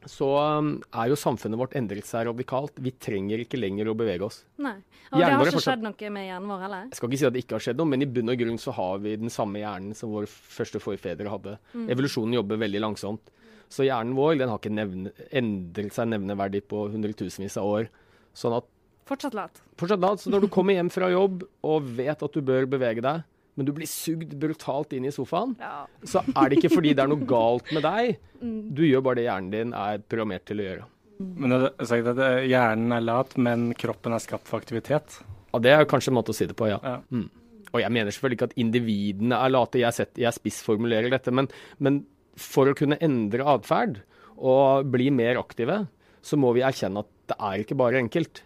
så 0.10 0.28
um, 0.60 0.72
er 0.92 1.12
jo 1.12 1.18
samfunnet 1.20 1.60
vårt 1.60 1.76
endret 1.80 2.08
seg 2.08 2.28
radikalt. 2.28 2.80
Vi 2.84 2.94
trenger 3.02 3.44
ikke 3.44 3.60
lenger 3.60 3.92
å 3.92 3.96
bevege 3.98 4.28
oss. 4.28 4.42
Nei, 4.62 4.76
Og 5.12 5.20
det 5.20 5.28
har 5.28 5.38
ikke 5.38 5.54
fortsatt... 5.56 5.68
skjedd 5.70 5.86
noe 5.86 6.10
med 6.16 6.28
hjernen 6.28 6.52
vår 6.52 6.66
eller? 6.68 6.90
Jeg 6.90 7.00
skal 7.00 7.10
ikke 7.10 7.22
si 7.22 7.28
at 7.30 7.36
det 7.36 7.44
ikke 7.46 7.58
har 7.58 7.66
skjedd 7.68 7.80
noe, 7.80 7.92
men 7.94 8.06
i 8.06 8.10
bunn 8.18 8.34
og 8.34 8.42
grunn 8.44 8.60
så 8.62 8.76
har 8.76 9.04
vi 9.04 9.16
den 9.22 9.34
samme 9.34 9.62
hjernen 9.64 9.96
som 9.98 10.12
våre 10.14 10.30
første 10.30 10.82
forfedre 10.84 11.32
hadde. 11.32 11.56
Mm. 11.74 11.88
Evolusjonen 11.96 12.38
jobber 12.40 12.62
veldig 12.66 12.84
langsomt. 12.84 13.34
Så 13.74 13.88
hjernen 13.88 14.14
vår 14.18 14.38
den 14.42 14.52
har 14.52 14.62
ikke 14.62 14.74
nevne, 14.74 15.14
endret 15.34 15.96
seg 15.96 16.12
nevneverdig 16.12 16.64
på 16.70 16.86
hundretusenvis 16.94 17.58
av 17.62 17.70
år. 17.80 17.92
Sånn 18.38 18.58
at 18.60 18.70
Fortsatt 19.04 19.34
lat. 19.36 19.58
Fortsatt 19.76 20.00
lat. 20.00 20.22
Så 20.24 20.32
når 20.32 20.46
du 20.46 20.52
kommer 20.54 20.78
hjem 20.78 20.88
fra 20.94 21.10
jobb 21.12 21.42
og 21.68 21.88
vet 21.98 22.22
at 22.24 22.36
du 22.38 22.40
bør 22.46 22.70
bevege 22.72 23.04
deg, 23.04 23.26
men 23.60 23.68
du 23.68 23.74
blir 23.76 23.90
sugd 23.90 24.32
brutalt 24.40 24.96
inn 24.96 25.06
i 25.06 25.12
sofaen, 25.14 25.58
ja. 25.60 25.84
så 26.08 26.24
er 26.32 26.50
det 26.50 26.62
ikke 26.62 26.72
fordi 26.78 26.94
det 26.96 27.04
er 27.04 27.12
noe 27.12 27.28
galt 27.28 27.68
med 27.76 27.84
deg. 27.86 28.16
Mm. 28.40 28.56
Du 28.78 28.82
gjør 28.88 29.04
bare 29.06 29.20
det 29.20 29.28
hjernen 29.28 29.52
din 29.54 29.76
er 29.78 30.02
programmert 30.08 30.48
til 30.48 30.64
å 30.64 30.68
gjøre. 30.70 30.88
Men 31.24 31.54
du 31.54 31.58
har 31.60 31.88
sagt 31.88 32.10
at 32.10 32.20
Hjernen 32.50 32.96
er 32.96 33.06
lat, 33.06 33.36
men 33.38 33.70
kroppen 33.80 34.16
er 34.16 34.24
skapt 34.24 34.50
for 34.50 34.64
aktivitet? 34.64 35.20
Ja, 35.54 35.62
Det 35.62 35.72
er 35.72 35.88
kanskje 35.90 36.12
en 36.12 36.18
måte 36.18 36.34
å 36.34 36.38
si 36.38 36.48
det 36.50 36.58
på, 36.58 36.68
ja. 36.72 36.80
ja. 36.84 36.98
Mm. 37.14 37.30
Og 37.74 37.82
jeg 37.82 37.94
mener 37.94 38.14
selvfølgelig 38.14 38.38
ikke 38.38 38.50
at 38.50 38.60
individene 38.62 39.38
er 39.38 39.54
late, 39.54 39.82
jeg, 39.82 39.98
setter, 39.98 40.24
jeg 40.26 40.38
spissformulerer 40.38 41.14
dette, 41.14 41.34
men, 41.34 41.48
men 41.82 42.02
for 42.40 42.70
å 42.70 42.78
kunne 42.78 43.00
endre 43.04 43.46
atferd 43.48 44.02
og 44.38 44.90
bli 44.94 45.10
mer 45.14 45.40
aktive, 45.42 45.84
så 46.24 46.40
må 46.40 46.54
vi 46.56 46.64
erkjenne 46.66 47.04
at 47.04 47.12
det 47.30 47.38
er 47.38 47.64
ikke 47.64 47.78
bare 47.80 48.00
enkelt. 48.02 48.42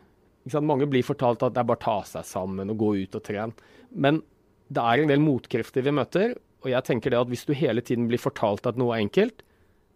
Ikke 0.48 0.63
Mange 0.63 0.88
blir 0.89 1.06
fortalt 1.06 1.44
at 1.45 1.56
det 1.56 1.62
er 1.62 1.69
bare 1.69 1.80
å 1.80 1.86
ta 1.86 1.98
seg 2.07 2.28
sammen 2.28 2.74
og 2.74 2.80
gå 2.81 2.92
ut 3.04 3.18
og 3.18 3.24
trene. 3.25 3.72
Men 3.92 4.22
det 4.68 4.84
er 4.84 5.01
en 5.01 5.12
del 5.12 5.24
motkrefter 5.24 5.86
vi 5.86 5.95
møter, 5.95 6.36
og 6.63 6.72
jeg 6.72 6.86
tenker 6.88 7.13
det 7.13 7.19
at 7.22 7.30
hvis 7.31 7.45
du 7.48 7.54
hele 7.56 7.84
tiden 7.86 8.07
blir 8.10 8.22
fortalt 8.22 8.68
at 8.68 8.80
noe 8.80 8.95
er 8.95 9.06
enkelt, 9.06 9.44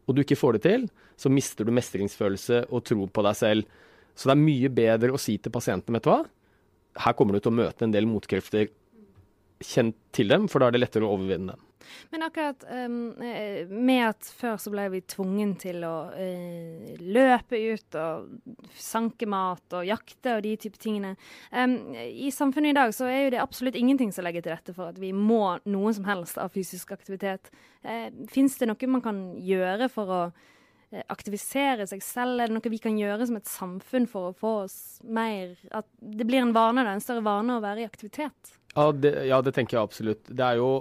og 0.08 0.16
du 0.16 0.24
ikke 0.24 0.40
får 0.40 0.58
det 0.58 0.64
til, 0.66 0.86
så 1.20 1.32
mister 1.32 1.68
du 1.68 1.74
mestringsfølelse 1.76 2.66
og 2.70 2.86
tro 2.88 3.08
på 3.08 3.24
deg 3.26 3.38
selv. 3.38 3.82
Så 4.16 4.30
det 4.30 4.36
er 4.36 4.46
mye 4.46 4.72
bedre 4.74 5.16
å 5.16 5.22
si 5.22 5.38
til 5.38 5.54
pasienten, 5.54 5.96
vet 5.96 6.08
du 6.08 6.12
hva, 6.12 6.22
her 7.00 7.16
kommer 7.16 7.36
du 7.36 7.44
til 7.44 7.54
å 7.54 7.60
møte 7.62 7.86
en 7.88 7.94
del 7.94 8.08
motkrefter. 8.10 8.72
Kjenn 9.62 9.94
til 10.16 10.32
dem, 10.32 10.48
for 10.52 10.60
da 10.60 10.68
er 10.68 10.76
det 10.76 10.82
lettere 10.84 11.08
å 11.08 11.16
overvinne 11.16 11.56
dem. 11.56 11.68
Men 12.12 12.26
akkurat 12.28 12.64
um, 12.68 12.98
med 13.72 14.04
at 14.08 14.30
før 14.38 14.60
så 14.62 14.74
ble 14.74 14.88
vi 14.94 15.02
tvungen 15.14 15.56
til 15.62 15.84
å 15.88 15.96
uh, 16.14 16.92
løpe 17.02 17.60
ut 17.72 18.00
og 18.02 18.30
sanke 18.78 19.30
mat 19.30 19.78
og 19.78 19.88
jakte 19.88 20.38
og 20.38 20.46
de 20.46 20.56
type 20.62 20.82
tingene. 20.82 21.16
Um, 21.52 21.94
I 21.96 22.32
samfunnet 22.34 22.74
i 22.76 22.80
dag 22.80 22.96
så 22.96 23.10
er 23.10 23.26
jo 23.26 23.34
det 23.36 23.44
absolutt 23.44 23.80
ingenting 23.80 24.14
som 24.16 24.28
legger 24.28 24.46
til 24.46 24.56
rette 24.56 24.76
for 24.78 24.92
at 24.92 25.02
vi 25.02 25.14
må 25.16 25.58
noe 25.66 25.94
som 25.98 26.08
helst 26.10 26.40
av 26.42 26.54
fysisk 26.56 26.94
aktivitet. 26.96 27.52
Uh, 27.86 28.10
Fins 28.32 28.58
det 28.60 28.70
noe 28.70 28.92
man 28.92 29.04
kan 29.06 29.22
gjøre 29.42 29.92
for 29.92 30.16
å 30.16 30.24
aktivisere 31.12 31.86
seg 31.88 32.04
selv? 32.04 32.40
Er 32.42 32.50
det 32.50 32.58
noe 32.58 32.72
vi 32.74 32.80
kan 32.82 32.98
gjøre 33.00 33.28
som 33.30 33.38
et 33.40 33.50
samfunn 33.50 34.08
for 34.12 34.30
å 34.30 34.38
få 34.38 34.56
oss 34.66 34.80
mer 35.04 35.56
At 35.72 35.88
det 36.00 36.28
blir 36.28 36.44
en 36.44 36.56
vane, 36.56 36.84
da, 36.84 36.96
en 36.96 37.04
større 37.04 37.24
vane 37.26 37.56
å 37.56 37.64
være 37.64 37.84
i 37.84 37.88
aktivitet? 37.88 38.56
Ja 38.76 38.90
det, 38.96 39.14
ja, 39.28 39.42
det 39.44 39.54
tenker 39.56 39.78
jeg 39.78 39.84
absolutt. 39.84 40.28
Det 40.28 40.46
er 40.46 40.60
jo 40.62 40.72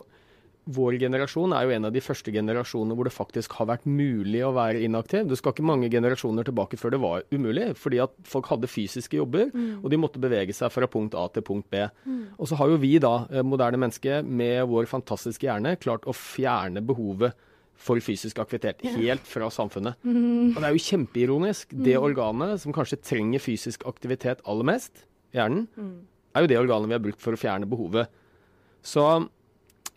vår 0.75 0.97
generasjon 1.03 1.55
er 1.57 1.67
jo 1.67 1.75
en 1.75 1.89
av 1.89 1.95
de 1.95 2.03
første 2.05 2.33
generasjonene 2.35 2.97
hvor 2.97 3.09
det 3.09 3.15
faktisk 3.15 3.55
har 3.59 3.69
vært 3.71 3.87
mulig 3.89 4.43
å 4.47 4.53
være 4.57 4.83
inaktiv. 4.87 5.27
Du 5.29 5.37
skal 5.39 5.55
ikke 5.55 5.67
mange 5.67 5.91
generasjoner 5.93 6.47
tilbake 6.47 6.79
før 6.81 6.95
det 6.95 7.03
var 7.03 7.27
umulig, 7.35 7.71
fordi 7.81 8.01
at 8.05 8.15
folk 8.29 8.51
hadde 8.53 8.71
fysiske 8.71 9.19
jobber, 9.19 9.51
mm. 9.55 9.83
og 9.83 9.91
de 9.93 10.01
måtte 10.01 10.23
bevege 10.23 10.55
seg 10.57 10.73
fra 10.75 10.89
punkt 10.91 11.17
A 11.19 11.27
til 11.35 11.47
punkt 11.47 11.71
B. 11.73 11.85
Mm. 12.07 12.23
Og 12.37 12.51
så 12.51 12.59
har 12.61 12.73
jo 12.73 12.81
vi 12.83 12.95
da, 13.03 13.15
eh, 13.31 13.47
moderne 13.47 13.81
mennesker, 13.81 14.27
med 14.27 14.65
vår 14.71 14.91
fantastiske 14.91 15.49
hjerne, 15.49 15.77
klart 15.81 16.07
å 16.09 16.17
fjerne 16.17 16.83
behovet 16.85 17.37
for 17.81 18.01
fysisk 18.05 18.39
aktivitet 18.43 18.83
helt 18.99 19.27
fra 19.29 19.51
samfunnet. 19.53 19.99
Mm. 20.11 20.55
Og 20.55 20.59
det 20.59 20.67
er 20.67 20.75
jo 20.75 20.83
kjempeironisk. 20.85 21.71
Det 21.71 21.95
mm. 21.95 22.05
organet 22.05 22.61
som 22.63 22.75
kanskje 22.75 22.99
trenger 23.05 23.43
fysisk 23.43 23.85
aktivitet 23.89 24.41
aller 24.49 24.67
mest, 24.67 25.05
hjernen, 25.37 25.67
mm. 25.77 25.93
er 26.35 26.45
jo 26.45 26.51
det 26.51 26.59
organet 26.59 26.91
vi 26.91 26.97
har 26.97 27.05
brukt 27.05 27.23
for 27.23 27.37
å 27.37 27.41
fjerne 27.41 27.69
behovet. 27.71 28.11
Så 28.83 29.05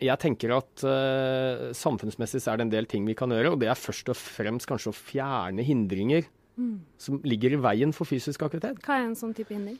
jeg 0.02 0.20
tenker 0.22 0.54
at 0.56 0.84
uh, 0.86 1.70
samfunnsmessig 1.76 2.42
så 2.42 2.52
er 2.52 2.60
det 2.60 2.66
en 2.66 2.74
del 2.74 2.88
ting 2.90 3.06
vi 3.06 3.16
kan 3.18 3.32
gjøre, 3.32 3.54
og 3.54 3.60
det 3.62 3.70
er 3.70 3.78
først 3.78 4.10
og 4.12 4.18
fremst 4.18 4.68
kanskje 4.70 4.90
å 4.90 4.96
fjerne 4.96 5.64
hindringer 5.66 6.26
mm. 6.56 6.76
som 7.00 7.20
ligger 7.26 7.56
i 7.56 7.60
veien 7.62 7.94
for 7.94 8.08
fysisk 8.08 8.46
aktivitet. 8.46 8.80
Hva 8.84 8.98
er 8.98 9.08
en 9.08 9.18
sånn 9.18 9.34
type 9.36 9.54
hindring? 9.54 9.78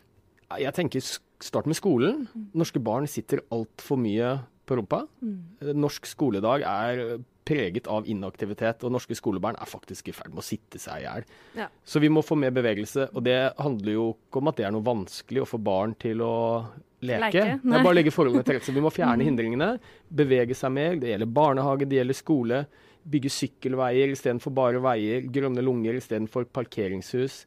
Jeg 0.60 0.76
tenker 0.76 1.02
start 1.02 1.66
med 1.66 1.78
skolen. 1.78 2.26
Mm. 2.30 2.48
Norske 2.60 2.82
barn 2.82 3.08
sitter 3.10 3.42
altfor 3.54 3.98
mye 4.00 4.36
på 4.64 4.78
rumpa. 4.78 5.02
Mm. 5.24 5.74
Norsk 5.76 6.06
skoledag 6.08 6.64
er 6.68 7.04
preget 7.44 7.88
av 7.90 8.06
inaktivitet. 8.08 8.84
Og 8.84 8.94
norske 8.94 9.16
skolebarn 9.18 9.58
er 9.60 9.68
faktisk 9.70 10.08
i 10.08 10.14
ferd 10.16 10.32
med 10.32 10.42
å 10.42 10.46
sitte 10.46 10.80
seg 10.82 11.02
i 11.02 11.06
hjel. 11.06 11.26
Ja. 11.58 11.68
Så 11.84 12.02
vi 12.02 12.10
må 12.12 12.22
få 12.24 12.38
mer 12.40 12.54
bevegelse. 12.56 13.10
Og 13.12 13.24
det 13.26 13.38
handler 13.60 13.96
jo 13.96 14.06
ikke 14.14 14.40
om 14.42 14.50
at 14.52 14.60
det 14.60 14.66
er 14.68 14.74
noe 14.74 14.86
vanskelig 14.86 15.44
å 15.44 15.48
få 15.48 15.60
barn 15.64 15.94
til 16.00 16.24
å 16.24 16.34
leke. 17.04 17.28
Leke, 17.28 17.44
Det 17.60 17.76
er 17.76 17.84
bare 17.84 17.92
å 17.92 17.98
legge 17.98 18.14
forholdene 18.14 18.46
til 18.46 18.58
rette. 18.58 18.68
Så 18.70 18.76
vi 18.76 18.84
må 18.84 18.92
fjerne 18.98 19.26
hindringene. 19.26 19.74
Bevege 20.08 20.56
seg 20.58 20.72
mer. 20.74 20.96
Det 21.00 21.12
gjelder 21.12 21.32
barnehage, 21.40 21.88
det 21.90 22.00
gjelder 22.00 22.20
skole. 22.20 22.64
Bygge 23.04 23.32
sykkelveier 23.32 24.14
istedenfor 24.14 24.54
bare 24.56 24.80
veier. 24.84 25.26
Grønne 25.28 25.64
lunger 25.64 26.00
istedenfor 26.00 26.48
parkeringshus. 26.56 27.42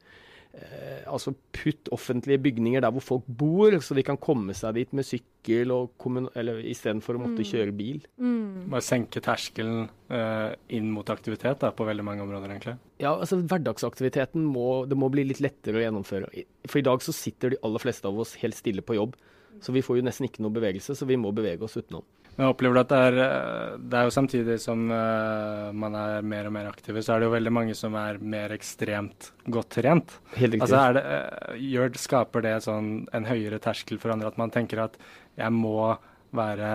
Eh, 0.57 1.03
altså 1.05 1.35
putt 1.53 1.89
offentlige 1.93 2.41
bygninger 2.41 2.81
der 2.81 2.93
hvor 2.93 3.03
folk 3.05 3.25
bor, 3.29 3.75
så 3.83 3.93
de 3.93 4.03
kan 4.05 4.17
komme 4.17 4.55
seg 4.57 4.77
dit 4.79 4.95
med 4.97 5.05
sykkel 5.05 5.69
eller 5.69 6.63
istedenfor 6.65 7.17
å 7.17 7.21
måtte 7.21 7.45
kjøre 7.45 7.75
bil. 7.77 8.01
Mm. 8.17 8.65
Bare 8.73 8.83
senke 8.83 9.21
terskelen 9.23 9.85
eh, 10.09 10.55
inn 10.73 10.89
mot 10.93 11.07
aktivitet 11.13 11.61
da, 11.61 11.71
på 11.75 11.85
veldig 11.87 12.05
mange 12.07 12.25
områder, 12.25 12.55
egentlig. 12.55 12.75
Ja, 13.03 13.13
altså 13.13 13.39
Hverdagsaktiviteten 13.43 14.47
må, 14.49 14.85
det 14.89 14.97
må 14.97 15.11
bli 15.13 15.27
litt 15.29 15.43
lettere 15.45 15.79
å 15.79 15.85
gjennomføre. 15.85 16.33
For 16.65 16.81
i 16.81 16.87
dag 16.89 17.05
så 17.05 17.15
sitter 17.15 17.53
de 17.53 17.61
aller 17.67 17.83
fleste 17.83 18.09
av 18.09 18.17
oss 18.25 18.35
helt 18.41 18.57
stille 18.57 18.85
på 18.85 18.97
jobb. 18.97 19.15
Så 19.61 19.73
vi 19.73 19.85
får 19.85 19.99
jo 19.99 20.05
nesten 20.05 20.27
ikke 20.27 20.43
noe 20.45 20.53
bevegelse, 20.53 20.97
så 20.97 21.05
vi 21.09 21.17
må 21.21 21.31
bevege 21.35 21.65
oss 21.65 21.77
utenom. 21.77 22.05
Men 22.37 22.45
jeg 22.45 22.53
opplever 22.53 22.77
at 22.83 22.91
det 22.91 22.97
er, 23.01 23.15
eh, 23.23 23.77
det 23.81 23.97
er 23.97 24.05
jo 24.05 24.13
samtidig 24.13 24.59
som 24.61 24.83
uh, 24.93 25.71
man 25.73 25.95
er 25.97 26.21
mer 26.21 26.45
og 26.45 26.53
mer 26.53 26.67
aktive, 26.69 27.01
så 27.01 27.15
er 27.15 27.23
det 27.23 27.31
jo 27.31 27.33
veldig 27.33 27.53
mange 27.57 27.73
som 27.77 27.97
er 27.97 28.19
mer 28.21 28.53
ekstremt 28.53 29.31
godt 29.49 29.71
trent. 29.79 30.19
Helt. 30.37 30.59
Altså 30.61 30.83
er 30.83 30.99
det, 30.99 31.03
eh, 31.15 31.57
gjør, 31.73 31.89
Skaper 31.97 32.45
det 32.45 32.53
sånn 32.67 32.91
en 33.17 33.25
høyere 33.25 33.57
terskel 33.63 33.97
for 33.97 34.13
andre 34.13 34.29
at 34.29 34.37
man 34.37 34.53
tenker 34.53 34.83
at 34.85 35.01
jeg 35.33 35.49
må 35.55 35.95
være 36.37 36.69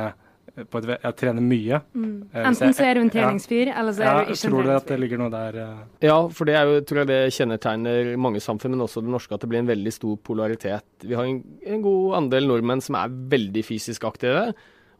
på 0.52 0.82
et, 0.82 0.88
Jeg 0.90 1.16
trener 1.16 1.44
mye. 1.46 1.78
Mm. 1.94 2.10
Enten 2.42 2.74
så 2.74 2.88
er 2.88 2.98
du 2.98 3.04
en 3.04 3.08
ja. 3.08 3.14
treningsfyr, 3.14 3.70
eller 3.70 3.94
så 3.94 4.02
er 4.02 4.08
Ja, 4.08 4.16
du 4.18 4.34
ikke 4.34 4.34
en 4.34 4.50
tror 4.50 4.66
du 4.66 4.74
at 4.74 4.90
det 4.90 4.98
ligger 4.98 5.22
noe 5.22 5.32
der? 5.32 5.60
Ja, 6.02 6.18
for 6.34 6.50
det 6.50 6.58
er 6.58 6.68
jo, 6.68 6.82
tror 6.90 7.04
jeg 7.04 7.10
det 7.12 7.22
kjennetegner 7.38 8.12
mange 8.20 8.42
samfunn, 8.42 8.74
men 8.74 8.82
også 8.82 9.04
det 9.06 9.14
norske, 9.14 9.32
at 9.38 9.46
det 9.46 9.52
blir 9.52 9.62
en 9.62 9.70
veldig 9.70 9.94
stor 9.94 10.18
polaritet. 10.26 10.88
Vi 11.06 11.14
har 11.14 11.30
en, 11.30 11.38
en 11.62 11.86
god 11.86 12.18
andel 12.18 12.50
nordmenn 12.50 12.82
som 12.82 12.98
er 12.98 13.14
veldig 13.32 13.64
fysisk 13.70 14.10
aktive, 14.10 14.50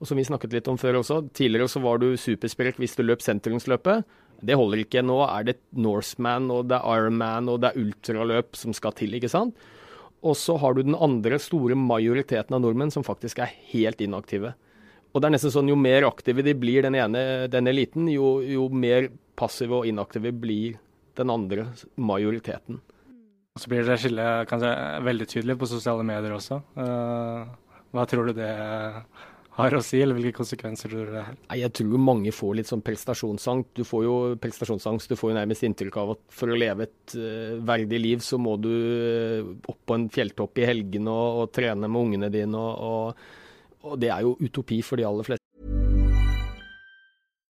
og 0.02 0.08
som 0.08 0.18
vi 0.18 0.26
snakket 0.26 0.56
litt 0.56 0.68
om 0.70 0.78
før 0.80 0.98
også. 0.98 1.20
Tidligere 1.30 1.70
så 1.70 1.80
var 1.84 2.00
du 2.02 2.08
supersprek 2.18 2.80
hvis 2.82 2.96
du 2.98 3.04
løp 3.06 3.22
sentrumsløpet. 3.22 4.02
Det 4.42 4.56
holder 4.58 4.82
ikke. 4.82 5.04
Nå 5.06 5.20
er 5.28 5.46
det 5.46 5.60
Norseman, 5.78 6.50
og 6.50 6.66
det 6.72 6.80
er 6.80 7.04
Ironman, 7.04 7.50
og 7.52 7.60
det 7.62 7.70
er 7.70 7.78
ultraløp 7.84 8.58
som 8.58 8.74
skal 8.74 8.96
til, 8.98 9.14
ikke 9.14 9.30
sant? 9.30 9.54
Og 10.26 10.34
så 10.38 10.56
har 10.58 10.74
du 10.74 10.82
den 10.82 10.98
andre 10.98 11.38
store 11.42 11.78
majoriteten 11.78 12.58
av 12.58 12.64
nordmenn 12.64 12.90
som 12.94 13.06
faktisk 13.06 13.38
er 13.42 13.54
helt 13.70 14.02
inaktive. 14.02 14.56
Og 15.12 15.22
det 15.22 15.28
er 15.28 15.36
nesten 15.36 15.54
sånn, 15.54 15.70
Jo 15.70 15.78
mer 15.78 16.08
aktive 16.08 16.42
de 16.42 16.54
blir, 16.58 16.82
den 16.82 16.98
ene, 16.98 17.46
den 17.52 17.70
eliten, 17.70 18.10
jo, 18.10 18.40
jo 18.42 18.66
mer 18.74 19.10
passive 19.38 19.82
og 19.82 19.86
inaktive 19.86 20.34
blir 20.34 20.80
den 21.18 21.30
andre 21.30 21.68
majoriteten. 21.94 22.82
Og 23.52 23.60
så 23.60 23.68
blir 23.68 23.84
det 23.86 24.00
skillet 24.00 24.48
kanskje 24.48 24.72
veldig 25.06 25.26
tydelig 25.28 25.58
på 25.60 25.68
sosiale 25.68 26.06
medier 26.08 26.32
også. 26.34 26.62
Eh, 26.80 27.50
hva 27.92 28.06
tror 28.08 28.30
du 28.30 28.38
det 28.38 28.52
har 29.58 29.74
å 29.76 29.82
si, 29.84 29.98
eller 30.00 30.16
hvilke 30.16 30.38
konsekvenser 30.38 30.88
tror 30.88 31.08
du 31.08 31.12
det 31.12 31.24
har? 31.26 31.34
Jeg 31.60 31.72
tror 31.76 32.00
mange 32.00 32.32
får 32.32 32.54
litt 32.56 32.70
sånn 32.70 32.84
prestasjonsangst. 32.84 33.74
Du 33.76 33.84
får 33.84 34.06
jo 34.06 34.14
prestasjonsangst, 34.40 35.12
du 35.12 35.18
får 35.18 35.32
jo 35.32 35.36
nærmest 35.36 35.66
inntrykk 35.68 35.98
av 36.00 36.14
at 36.14 36.22
for 36.32 36.52
å 36.52 36.56
leve 36.56 36.86
et 36.88 37.16
uh, 37.18 37.58
verdig 37.60 38.00
liv, 38.00 38.24
så 38.24 38.40
må 38.40 38.56
du 38.56 38.72
eh, 38.72 39.52
opp 39.68 39.80
på 39.84 39.98
en 39.98 40.08
fjelltopp 40.12 40.62
i 40.62 40.66
helgene 40.70 41.12
og, 41.12 41.42
og 41.42 41.52
trene 41.52 41.84
med 41.84 42.00
ungene 42.00 42.32
dine. 42.32 42.56
Og, 42.56 43.12
og, 43.12 43.92
og 43.92 44.00
det 44.00 44.08
er 44.14 44.24
jo 44.24 44.38
utopi 44.40 44.80
for 44.86 44.96
de 45.00 45.06
aller 45.08 45.28
fleste. 45.28 45.44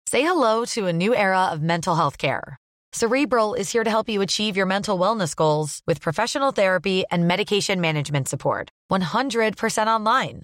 Say 0.09 0.21
hello 0.21 0.65
to 0.73 0.87
a 0.87 0.93
new 0.93 1.13
era 1.13 1.49
of 1.53 1.61
mental 1.61 1.95
health 1.95 2.17
care. 2.17 2.57
Cerebral 2.93 3.55
is 3.55 3.71
here 3.71 3.83
to 3.83 3.89
help 3.89 4.07
you 4.07 4.21
achieve 4.21 4.55
your 4.55 4.67
mental 4.67 4.99
wellness 4.99 5.35
goals 5.35 5.81
with 5.87 5.99
professional 6.01 6.51
therapy 6.51 7.03
and 7.09 7.27
medication 7.27 7.81
management 7.81 8.29
support. 8.29 8.69
100% 8.91 9.87
online. 9.87 10.43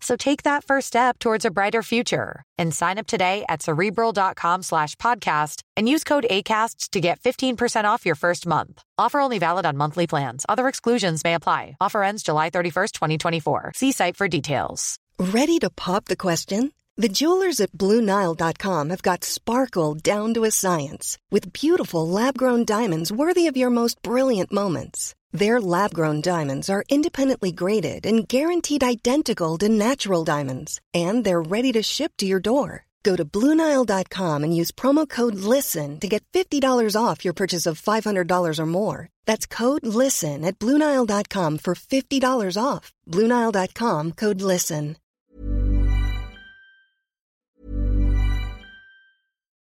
So 0.00 0.16
take 0.16 0.44
that 0.44 0.64
first 0.64 0.86
step 0.86 1.18
towards 1.18 1.44
a 1.44 1.50
brighter 1.50 1.82
future 1.82 2.42
and 2.56 2.72
sign 2.74 2.98
up 2.98 3.06
today 3.08 3.44
at 3.48 3.62
cerebral.com 3.62 4.62
slash 4.62 4.94
podcast 4.96 5.62
and 5.76 5.88
use 5.88 6.04
code 6.04 6.26
ACAST 6.30 6.90
to 6.90 7.00
get 7.00 7.20
15% 7.20 7.84
off 7.84 8.06
your 8.06 8.14
first 8.14 8.46
month. 8.46 8.82
Offer 8.96 9.20
only 9.20 9.38
valid 9.38 9.66
on 9.66 9.76
monthly 9.76 10.06
plans. 10.06 10.46
Other 10.48 10.68
exclusions 10.68 11.24
may 11.24 11.34
apply. 11.34 11.76
Offer 11.80 12.04
ends 12.04 12.22
July 12.22 12.50
31st, 12.50 12.92
2024. 12.92 13.72
See 13.74 13.92
site 13.92 14.16
for 14.16 14.28
details. 14.28 14.98
Ready 15.18 15.58
to 15.58 15.70
pop 15.70 16.04
the 16.04 16.16
question? 16.16 16.72
The 16.96 17.08
jewelers 17.08 17.60
at 17.60 17.70
BlueNile.com 17.72 18.90
have 18.90 19.02
got 19.02 19.24
sparkle 19.24 19.94
down 19.94 20.34
to 20.34 20.42
a 20.44 20.50
science 20.50 21.16
with 21.30 21.52
beautiful 21.52 22.08
lab 22.08 22.36
grown 22.36 22.64
diamonds 22.64 23.12
worthy 23.12 23.46
of 23.46 23.56
your 23.56 23.70
most 23.70 24.02
brilliant 24.02 24.52
moments. 24.52 25.14
Their 25.32 25.60
lab 25.60 25.92
grown 25.92 26.20
diamonds 26.22 26.70
are 26.70 26.84
independently 26.88 27.52
graded 27.52 28.06
and 28.06 28.26
guaranteed 28.26 28.82
identical 28.82 29.58
to 29.58 29.68
natural 29.68 30.24
diamonds, 30.24 30.80
and 30.94 31.24
they're 31.24 31.42
ready 31.42 31.72
to 31.72 31.82
ship 31.82 32.12
to 32.16 32.26
your 32.26 32.40
door. 32.40 32.86
Go 33.02 33.14
to 33.14 33.24
BlueNile.com 33.24 34.44
and 34.44 34.56
use 34.56 34.72
promo 34.72 35.08
code 35.08 35.34
LISTEN 35.34 36.00
to 36.00 36.08
get 36.08 36.24
$50 36.32 36.96
off 36.96 37.24
your 37.24 37.34
purchase 37.34 37.66
of 37.66 37.80
$500 37.80 38.58
or 38.58 38.66
more. 38.66 39.08
That's 39.26 39.46
code 39.46 39.86
LISTEN 39.86 40.44
at 40.44 40.58
BlueNile.com 40.58 41.58
for 41.58 41.74
$50 41.74 42.62
off. 42.62 42.92
BlueNile.com 43.06 44.12
code 44.12 44.40
LISTEN. 44.40 44.96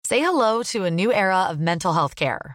Say 0.07 0.21
hello 0.21 0.63
to 0.65 0.85
a 0.85 0.91
new 0.91 1.11
era 1.13 1.45
of 1.51 1.59
mental 1.59 1.95
health 1.95 2.15
care. 2.15 2.55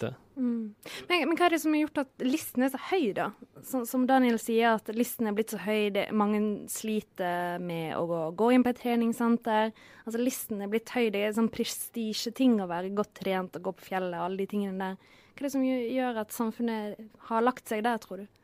Sted. 0.00 0.16
Mm. 0.40 0.74
Men, 1.08 1.22
men, 1.28 1.36
hva 1.36 1.46
er 1.46 1.54
det 1.54 1.60
som 1.60 1.74
har 1.76 1.82
gjort 1.82 2.00
at 2.06 2.24
listen 2.24 2.64
er 2.64 2.72
så 2.72 2.80
høy, 2.88 3.10
da? 3.16 3.26
Som, 3.66 3.84
som 3.88 4.06
Daniel 4.08 4.38
sier, 4.40 4.78
at 4.78 4.88
listen 4.96 5.28
er 5.28 5.36
blitt 5.36 5.52
så 5.52 5.60
høy. 5.60 5.90
Det, 5.94 6.06
mange 6.16 6.40
sliter 6.72 7.60
med 7.60 7.92
å 7.98 8.06
gå, 8.08 8.22
gå, 8.40 8.50
inn 8.56 8.64
på 8.64 8.72
et 8.72 8.80
treningssenter. 8.80 9.74
Altså 10.06 10.22
Listen 10.22 10.64
er 10.64 10.72
blitt 10.72 10.92
høy. 10.96 11.10
Det 11.12 11.26
er 11.26 11.36
sånn 11.36 11.52
prestisjeting 11.52 12.56
å 12.64 12.70
være 12.70 12.94
godt 12.96 13.18
trent 13.20 13.60
og 13.60 13.68
gå 13.68 13.76
på 13.76 13.90
fjellet, 13.92 14.16
og 14.16 14.30
alle 14.30 14.42
de 14.42 14.50
tingene 14.54 14.90
der. 14.90 15.16
Hva 15.30 15.44
er 15.44 15.48
det 15.48 15.54
som 15.54 15.64
gjør 15.68 16.24
at 16.24 16.36
samfunnet 16.36 17.08
har 17.28 17.44
lagt 17.44 17.68
seg 17.70 17.84
der, 17.86 18.00
tror 18.02 18.24
du? 18.24 18.39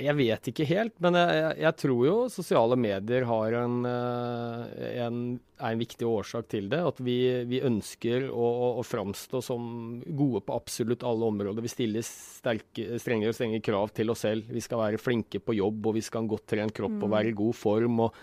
Jeg 0.00 0.16
vet 0.16 0.48
ikke 0.48 0.64
helt, 0.66 0.94
men 1.04 1.16
jeg, 1.18 1.56
jeg 1.60 1.76
tror 1.82 2.02
jo 2.06 2.14
sosiale 2.32 2.76
medier 2.80 3.26
en, 3.58 3.74
eh, 3.86 4.84
en, 5.04 5.18
er 5.60 5.74
en 5.74 5.82
viktig 5.82 6.06
årsak 6.08 6.48
til 6.48 6.70
det. 6.72 6.80
At 6.80 7.00
vi, 7.04 7.16
vi 7.48 7.60
ønsker 7.60 8.30
å, 8.30 8.48
å, 8.80 8.84
framstå 8.86 9.42
som 9.44 9.64
gode 10.06 10.42
på 10.46 10.56
absolutt 10.56 11.04
alle 11.04 11.28
områder. 11.28 11.62
Vi 11.62 11.72
stiller 11.72 12.06
sterke, 12.06 12.96
strengere 13.02 13.34
og 13.34 13.38
strengere 13.38 13.64
krav 13.64 13.92
til 13.96 14.14
oss 14.14 14.24
selv. 14.24 14.48
Vi 14.48 14.64
skal 14.64 14.80
være 14.80 15.02
flinke 15.02 15.42
på 15.44 15.58
jobb, 15.58 15.90
og 15.90 15.98
vi 15.98 16.04
skal 16.04 16.22
ha 16.22 16.26
en 16.26 16.32
godt 16.32 16.48
trent 16.54 16.76
kropp 16.76 16.96
og 16.96 17.12
være 17.12 17.34
i 17.34 17.36
god 17.42 17.58
form. 17.58 18.06
og 18.06 18.22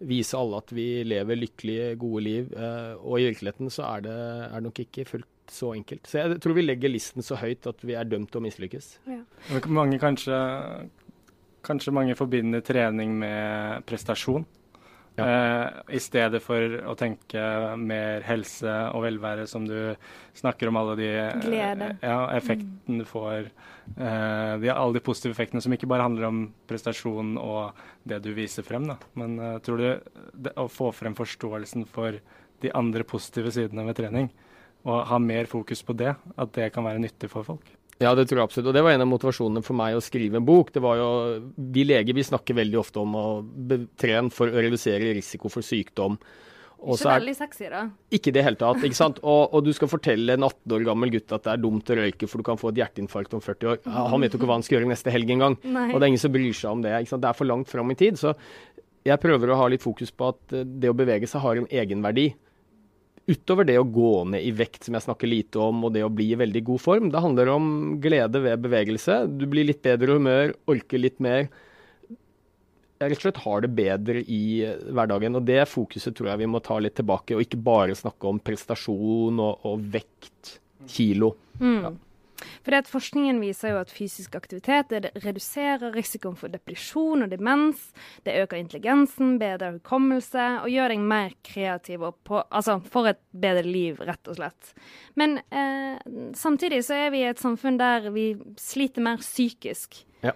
Vise 0.00 0.38
alle 0.38 0.62
at 0.62 0.72
vi 0.72 0.86
lever 1.04 1.36
lykkelige, 1.36 1.90
gode 2.00 2.24
liv. 2.24 2.54
Eh, 2.56 2.94
og 2.96 3.20
i 3.20 3.28
virkeligheten 3.28 3.68
så 3.72 3.84
er 3.90 4.08
det, 4.08 4.16
er 4.48 4.56
det 4.56 4.66
nok 4.70 4.82
ikke 4.86 5.06
fullt 5.12 5.28
så 5.50 5.74
enkelt. 5.74 6.06
Så 6.06 6.22
jeg 6.22 6.40
tror 6.40 6.56
vi 6.56 6.64
legger 6.64 6.92
listen 6.92 7.26
så 7.26 7.36
høyt 7.40 7.66
at 7.68 7.82
vi 7.84 7.96
er 7.98 8.08
dømt 8.08 8.30
til 8.32 8.40
å 8.40 8.44
mislykkes. 8.46 8.90
Ja. 9.10 9.20
Mange 9.68 9.98
kanskje 10.00 10.38
Kanskje 11.66 11.92
mange 11.94 12.16
forbinder 12.18 12.64
trening 12.64 13.18
med 13.20 13.84
prestasjon. 13.88 14.46
Ja. 15.18 15.26
Eh, 15.26 15.96
I 15.96 16.00
stedet 16.00 16.40
for 16.42 16.76
å 16.88 16.94
tenke 16.98 17.42
mer 17.80 18.24
helse 18.24 18.72
og 18.94 19.04
velvære, 19.04 19.46
som 19.50 19.66
du 19.68 19.94
snakker 20.38 20.70
om 20.70 20.78
alle 20.80 20.96
de 21.00 21.10
Glede. 21.42 21.90
Eh, 21.98 22.06
ja, 22.08 22.20
effektene 22.36 22.96
mm. 22.96 23.00
du 23.02 23.08
får. 23.08 23.50
Eh, 23.96 24.54
de, 24.62 24.70
alle 24.70 24.96
de 24.96 25.04
positive 25.04 25.34
effektene 25.34 25.62
som 25.64 25.74
ikke 25.74 25.88
bare 25.90 26.06
handler 26.06 26.28
om 26.30 26.44
prestasjon 26.70 27.34
og 27.40 27.80
det 28.08 28.22
du 28.24 28.30
viser 28.36 28.66
frem. 28.66 28.86
Da. 28.90 29.00
Men 29.18 29.36
eh, 29.38 29.58
tror 29.66 29.82
du 29.82 29.88
det, 30.46 30.54
å 30.56 30.68
få 30.70 30.92
frem 30.96 31.18
forståelsen 31.18 31.88
for 31.90 32.20
de 32.60 32.72
andre 32.76 33.04
positive 33.08 33.52
sidene 33.54 33.86
ved 33.88 33.98
trening, 33.98 34.30
og 34.84 35.04
ha 35.10 35.18
mer 35.20 35.48
fokus 35.48 35.82
på 35.84 35.96
det, 35.96 36.12
at 36.12 36.56
det 36.56 36.70
kan 36.74 36.86
være 36.86 37.02
nyttig 37.02 37.32
for 37.32 37.44
folk? 37.44 37.66
Ja, 38.00 38.14
det 38.16 38.30
tror 38.30 38.40
jeg 38.40 38.48
absolutt. 38.48 38.70
Og 38.70 38.76
det 38.76 38.82
var 38.84 38.94
en 38.96 39.04
av 39.04 39.10
motivasjonene 39.10 39.62
for 39.64 39.76
meg 39.76 39.96
å 39.96 40.04
skrive 40.04 40.40
en 40.40 40.46
bok. 40.48 40.72
Det 40.72 40.80
var 40.80 40.96
jo, 40.96 41.08
Vi 41.52 41.84
leger 41.84 42.16
vi 42.16 42.24
snakker 42.24 42.56
veldig 42.56 42.78
ofte 42.80 43.02
om 43.02 43.16
å 43.16 43.26
trene 44.00 44.32
for 44.32 44.48
å 44.48 44.62
redusere 44.64 45.12
risiko 45.18 45.52
for 45.52 45.66
sykdom. 45.66 46.16
Og 46.80 46.96
ikke 46.96 47.12
veldig 47.12 47.34
sexy, 47.36 47.66
da. 47.68 47.82
Ikke 48.08 48.30
i 48.30 48.34
det 48.38 48.44
hele 48.46 48.56
tatt. 48.56 48.80
ikke 48.86 48.96
sant? 48.96 49.20
Og, 49.20 49.52
og, 49.52 49.60
du 49.66 49.74
skal 49.76 49.90
fortelle 49.92 50.32
en 50.32 50.46
18 50.46 50.76
år 50.78 50.86
gammel 50.88 51.12
gutt 51.12 51.34
at 51.36 51.44
det 51.44 51.52
er 51.52 51.60
dumt 51.60 51.92
å 51.92 51.98
røyke, 51.98 52.28
for 52.30 52.40
du 52.40 52.46
kan 52.46 52.60
få 52.60 52.72
et 52.72 52.80
hjerteinfarkt 52.80 53.36
om 53.36 53.44
40 53.44 53.72
år. 53.74 53.82
Han 53.84 54.24
vet 54.24 54.32
jo 54.32 54.40
ikke 54.40 54.48
hva 54.48 54.56
han 54.56 54.64
skal 54.64 54.78
gjøre 54.78 54.92
neste 54.94 55.12
helg 55.12 55.34
engang. 55.36 55.58
Og 55.60 55.98
det 55.98 56.00
er 56.00 56.10
ingen 56.14 56.24
som 56.24 56.32
bryr 56.32 56.56
seg 56.56 56.72
om 56.72 56.84
det. 56.86 56.94
ikke 56.96 57.12
sant? 57.12 57.26
Det 57.26 57.32
er 57.34 57.40
for 57.42 57.52
langt 57.52 57.68
fram 57.68 57.92
i 57.92 57.98
tid. 58.00 58.16
Så 58.20 58.32
jeg 59.04 59.20
prøver 59.20 59.52
å 59.52 59.60
ha 59.60 59.68
litt 59.68 59.84
fokus 59.84 60.08
på 60.12 60.32
at 60.32 60.56
det 60.56 60.88
å 60.88 60.96
bevege 60.96 61.28
seg 61.28 61.44
har 61.44 61.60
en 61.60 61.68
egenverdi 61.68 62.30
utover 63.30 63.66
det 63.68 63.78
å 63.80 63.86
gå 63.86 64.12
ned 64.32 64.44
i 64.44 64.52
vekt, 64.56 64.84
som 64.86 64.96
jeg 64.96 65.06
snakker 65.06 65.30
lite 65.30 65.60
om, 65.62 65.84
og 65.86 65.94
det 65.94 66.04
å 66.06 66.12
bli 66.12 66.30
i 66.34 66.38
veldig 66.40 66.62
god 66.66 66.82
form. 66.82 67.10
Det 67.12 67.22
handler 67.22 67.52
om 67.54 67.66
glede 68.02 68.42
ved 68.44 68.62
bevegelse. 68.64 69.22
Du 69.40 69.46
blir 69.50 69.68
litt 69.68 69.82
bedre 69.86 70.18
humør, 70.18 70.54
orker 70.70 71.02
litt 71.02 71.20
mer. 71.22 71.48
Jeg 73.00 73.14
rett 73.14 73.22
og 73.22 73.24
slett 73.24 73.42
har 73.46 73.64
det 73.64 73.72
bedre 73.72 74.22
i 74.28 74.42
hverdagen. 74.90 75.38
Og 75.38 75.46
det 75.48 75.62
fokuset 75.70 76.16
tror 76.16 76.32
jeg 76.32 76.42
vi 76.42 76.50
må 76.52 76.60
ta 76.64 76.76
litt 76.82 76.98
tilbake, 76.98 77.36
og 77.36 77.46
ikke 77.46 77.62
bare 77.70 77.96
snakke 77.96 78.28
om 78.28 78.42
prestasjon 78.44 79.40
og, 79.40 79.66
og 79.70 79.86
vekt, 79.94 80.58
kilo. 80.90 81.34
Mm. 81.62 81.80
Ja. 81.86 81.92
For 82.64 82.76
Forskningen 82.90 83.40
viser 83.42 83.74
jo 83.74 83.80
at 83.80 83.92
fysisk 83.92 84.34
aktivitet 84.38 84.92
reduserer 85.22 85.94
risikoen 85.94 86.36
for 86.38 86.52
depresjon 86.52 87.24
og 87.24 87.32
demens. 87.32 87.90
Det 88.26 88.36
øker 88.42 88.60
intelligensen, 88.60 89.38
bedrer 89.40 89.78
hukommelse 89.78 90.46
og 90.62 90.70
gjør 90.72 90.94
deg 90.94 91.06
mer 91.12 91.34
kreativ 91.46 92.06
på, 92.26 92.42
altså 92.48 92.78
for 92.90 93.10
et 93.10 93.20
bedre 93.30 93.64
liv, 93.66 94.00
rett 94.06 94.30
og 94.30 94.38
slett. 94.38 94.72
Men 95.20 95.38
eh, 95.50 95.98
samtidig 96.36 96.82
så 96.86 96.98
er 97.06 97.14
vi 97.14 97.24
i 97.24 97.30
et 97.30 97.42
samfunn 97.42 97.80
der 97.80 98.10
vi 98.14 98.32
sliter 98.60 99.04
mer 99.04 99.20
psykisk. 99.22 100.02
Ja. 100.24 100.34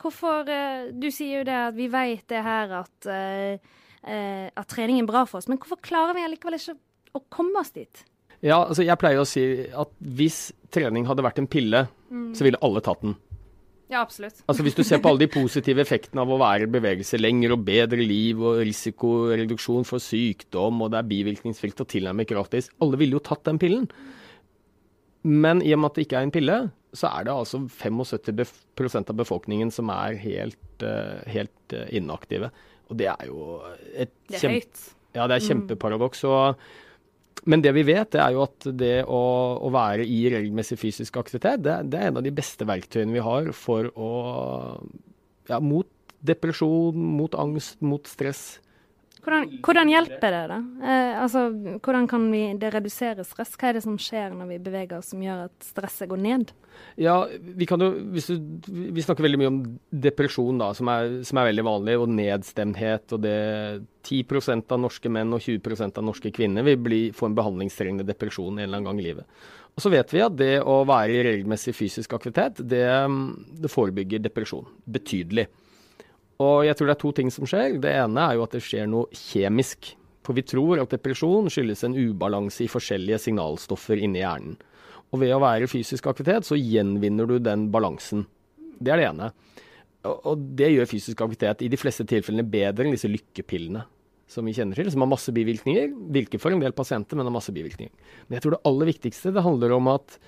Hvorfor 0.00 0.48
eh, 0.48 0.90
Du 0.96 1.10
sier 1.12 1.40
jo 1.40 1.48
det 1.48 1.56
at 1.56 1.76
vi 1.76 1.90
vet 1.92 2.26
det 2.30 2.44
her 2.44 2.78
at, 2.82 3.10
eh, 3.10 3.58
eh 4.06 4.46
at 4.48 4.70
trening 4.70 5.02
er 5.02 5.10
bra 5.10 5.26
for 5.26 5.40
oss, 5.40 5.48
men 5.48 5.58
hvorfor 5.58 5.82
klarer 5.82 6.16
vi 6.16 6.24
allikevel 6.24 6.58
ikke 6.58 6.78
å 7.18 7.24
komme 7.28 7.60
oss 7.60 7.74
dit? 7.74 8.04
Ja, 8.40 8.62
altså 8.62 8.84
jeg 8.86 8.96
pleier 9.00 9.20
å 9.20 9.28
si 9.28 9.42
at 9.68 9.90
hvis 10.00 10.48
trening 10.72 11.04
hadde 11.08 11.24
vært 11.24 11.42
en 11.42 11.50
pille, 11.50 11.84
mm. 12.08 12.30
så 12.38 12.46
ville 12.46 12.60
alle 12.64 12.82
tatt 12.84 13.02
den. 13.04 13.18
Ja, 13.90 14.04
absolutt. 14.04 14.38
Altså 14.46 14.62
Hvis 14.62 14.76
du 14.78 14.84
ser 14.86 15.00
på 15.02 15.10
alle 15.10 15.24
de 15.24 15.32
positive 15.40 15.82
effektene 15.82 16.22
av 16.22 16.30
å 16.30 16.38
være 16.40 16.68
i 16.68 16.70
bevegelse 16.70 17.18
lenger 17.18 17.56
og 17.56 17.64
bedre 17.66 18.04
liv 18.06 18.38
og 18.38 18.60
risikoreduksjon 18.62 19.86
for 19.88 20.02
sykdom, 20.02 20.84
og 20.84 20.92
det 20.92 21.00
er 21.00 21.10
bivirkningsfritt 21.10 21.82
og 21.82 21.90
tilnærmet 21.90 22.30
gratis 22.30 22.70
Alle 22.80 23.00
ville 23.00 23.18
jo 23.18 23.24
tatt 23.26 23.42
den 23.48 23.58
pillen. 23.60 23.88
Men 25.26 25.60
i 25.60 25.74
og 25.74 25.82
med 25.82 25.90
at 25.90 25.98
det 25.98 26.06
ikke 26.06 26.20
er 26.20 26.28
en 26.28 26.34
pille, 26.34 26.60
så 26.96 27.10
er 27.10 27.26
det 27.26 27.34
altså 27.34 27.64
75% 27.66 29.10
av 29.12 29.18
befolkningen 29.18 29.74
som 29.74 29.90
er 29.92 30.16
helt, 30.22 30.62
uh, 30.86 31.20
helt 31.28 31.74
uh, 31.74 31.84
inaktive. 31.92 32.48
Og 32.90 32.98
det 32.98 33.10
er 33.10 33.26
jo 33.28 33.58
et 33.92 34.14
Det 34.30 34.40
er 34.40 34.54
høyt. 34.54 34.86
Ja, 35.14 35.26
det 35.26 35.36
er 35.36 35.42
mm. 35.42 35.48
kjempeparadoks. 35.50 36.24
og 36.30 36.62
men 37.48 37.62
det 37.64 37.72
vi 37.72 37.84
vet, 37.88 38.10
det 38.12 38.20
er 38.20 38.34
jo 38.34 38.42
at 38.44 38.66
det 38.76 38.96
å, 39.08 39.20
å 39.64 39.70
være 39.72 40.04
i 40.04 40.18
regelmessig 40.32 40.76
fysisk 40.80 41.16
aktivitet, 41.20 41.62
det, 41.64 41.76
det, 41.92 42.00
er 42.00 42.10
en 42.10 42.20
av 42.20 42.26
de 42.26 42.32
beste 42.34 42.66
verktøyene 42.68 43.16
vi 43.16 43.24
har 43.24 43.52
for 43.56 43.88
å 43.96 44.10
ja, 45.48 45.60
mot 45.64 45.88
depresjon, 46.20 46.98
mot 47.16 47.34
angst, 47.40 47.78
mot 47.80 48.04
stress. 48.08 48.60
Hvordan, 49.20 49.50
hvordan, 49.60 49.90
hjelper 49.92 50.32
det, 50.32 50.40
da? 50.48 50.56
Eh, 50.80 51.18
altså, 51.20 51.42
hvordan 51.84 52.06
kan 52.08 52.24
vi, 52.32 52.40
det 52.60 52.70
redusere 52.72 53.24
stress? 53.28 53.52
Hva 53.60 53.68
er 53.68 53.76
det 53.76 53.84
som 53.84 53.98
skjer 54.00 54.32
når 54.32 54.48
vi 54.54 54.58
beveger 54.64 54.96
oss 54.96 55.10
som 55.12 55.20
gjør 55.20 55.44
at 55.50 55.66
stresset 55.66 56.08
går 56.08 56.22
ned? 56.24 56.54
Ja, 56.96 57.26
Vi 57.28 57.66
jo, 57.68 57.76
du, 57.76 57.90
vi 58.96 59.04
snakker 59.04 59.26
veldig 59.26 59.40
mye 59.42 59.52
om 59.52 59.60
depresjon, 59.90 60.60
da, 60.62 60.70
som 60.76 60.88
er, 60.88 61.20
som 61.28 61.40
er 61.40 61.50
veldig 61.50 61.66
vanlig, 61.68 61.98
og 62.00 62.12
nedstemthet. 62.16 63.12
og 63.12 63.24
det 63.26 63.38
10% 64.08 64.72
av 64.72 64.80
norske 64.80 65.12
menn 65.12 65.36
og 65.36 65.44
20% 65.44 66.00
av 66.00 66.06
norske 66.06 66.32
kvinner 66.32 66.64
vil 66.64 66.80
bli, 66.80 67.00
få 67.12 67.28
en 67.28 67.36
behandlingstrengende 67.36 68.08
depresjon 68.08 68.56
en 68.56 68.64
eller 68.64 68.80
annen 68.80 68.88
gang 68.88 69.02
i 69.02 69.08
livet. 69.10 69.40
Og 69.76 69.84
så 69.84 69.92
vet 69.92 70.12
vi 70.14 70.24
at 70.24 70.36
det 70.36 70.54
å 70.64 70.80
være 70.88 71.18
i 71.18 71.24
regelmessig 71.28 71.76
fysisk 71.76 72.16
aktivitet, 72.16 72.62
det, 72.64 72.86
det 73.60 73.70
forebygger 73.70 74.24
depresjon 74.24 74.66
betydelig. 74.88 75.50
Og 76.40 76.64
jeg 76.64 76.76
tror 76.76 76.88
det 76.88 76.96
er 76.96 77.02
to 77.02 77.12
ting 77.16 77.30
som 77.32 77.48
skjer. 77.48 77.76
Det 77.82 77.92
ene 77.92 78.24
er 78.24 78.38
jo 78.38 78.44
at 78.46 78.56
det 78.56 78.62
skjer 78.64 78.88
noe 78.88 79.10
kjemisk. 79.12 79.92
For 80.24 80.36
vi 80.36 80.44
tror 80.46 80.80
at 80.82 80.92
depresjon 80.92 81.50
skyldes 81.52 81.84
en 81.84 81.96
ubalanse 81.96 82.64
i 82.64 82.70
forskjellige 82.70 83.20
signalstoffer 83.26 84.00
inni 84.00 84.22
hjernen. 84.22 84.56
Og 85.10 85.24
ved 85.24 85.34
å 85.34 85.40
være 85.42 85.68
fysisk 85.70 86.06
aktivitet, 86.06 86.46
så 86.46 86.58
gjenvinner 86.58 87.26
du 87.28 87.38
den 87.42 87.68
balansen. 87.74 88.24
Det 88.78 88.92
er 88.94 89.00
det 89.00 89.08
ene. 89.10 89.30
Og 90.06 90.44
det 90.56 90.70
gjør 90.72 90.88
fysisk 90.88 91.24
aktivitet 91.24 91.64
i 91.66 91.70
de 91.72 91.80
fleste 91.80 92.06
tilfellene 92.08 92.46
bedre 92.48 92.86
enn 92.86 92.94
disse 92.94 93.10
lykkepillene 93.10 93.84
som 94.30 94.46
vi 94.46 94.54
kjenner 94.54 94.78
til, 94.78 94.86
som 94.92 95.02
har 95.02 95.10
masse 95.10 95.32
bivirkninger. 95.34 95.90
Virker 96.14 96.40
for 96.40 96.54
en 96.54 96.62
del 96.62 96.74
pasienter, 96.76 97.18
men 97.18 97.26
har 97.26 97.34
masse 97.34 97.52
bivirkninger. 97.54 97.90
Men 98.28 98.38
jeg 98.38 98.44
tror 98.44 98.54
det 98.54 98.62
aller 98.70 98.90
viktigste 98.92 99.32
det 99.34 99.42
handler 99.44 99.74
om 99.74 99.90
at 99.90 100.20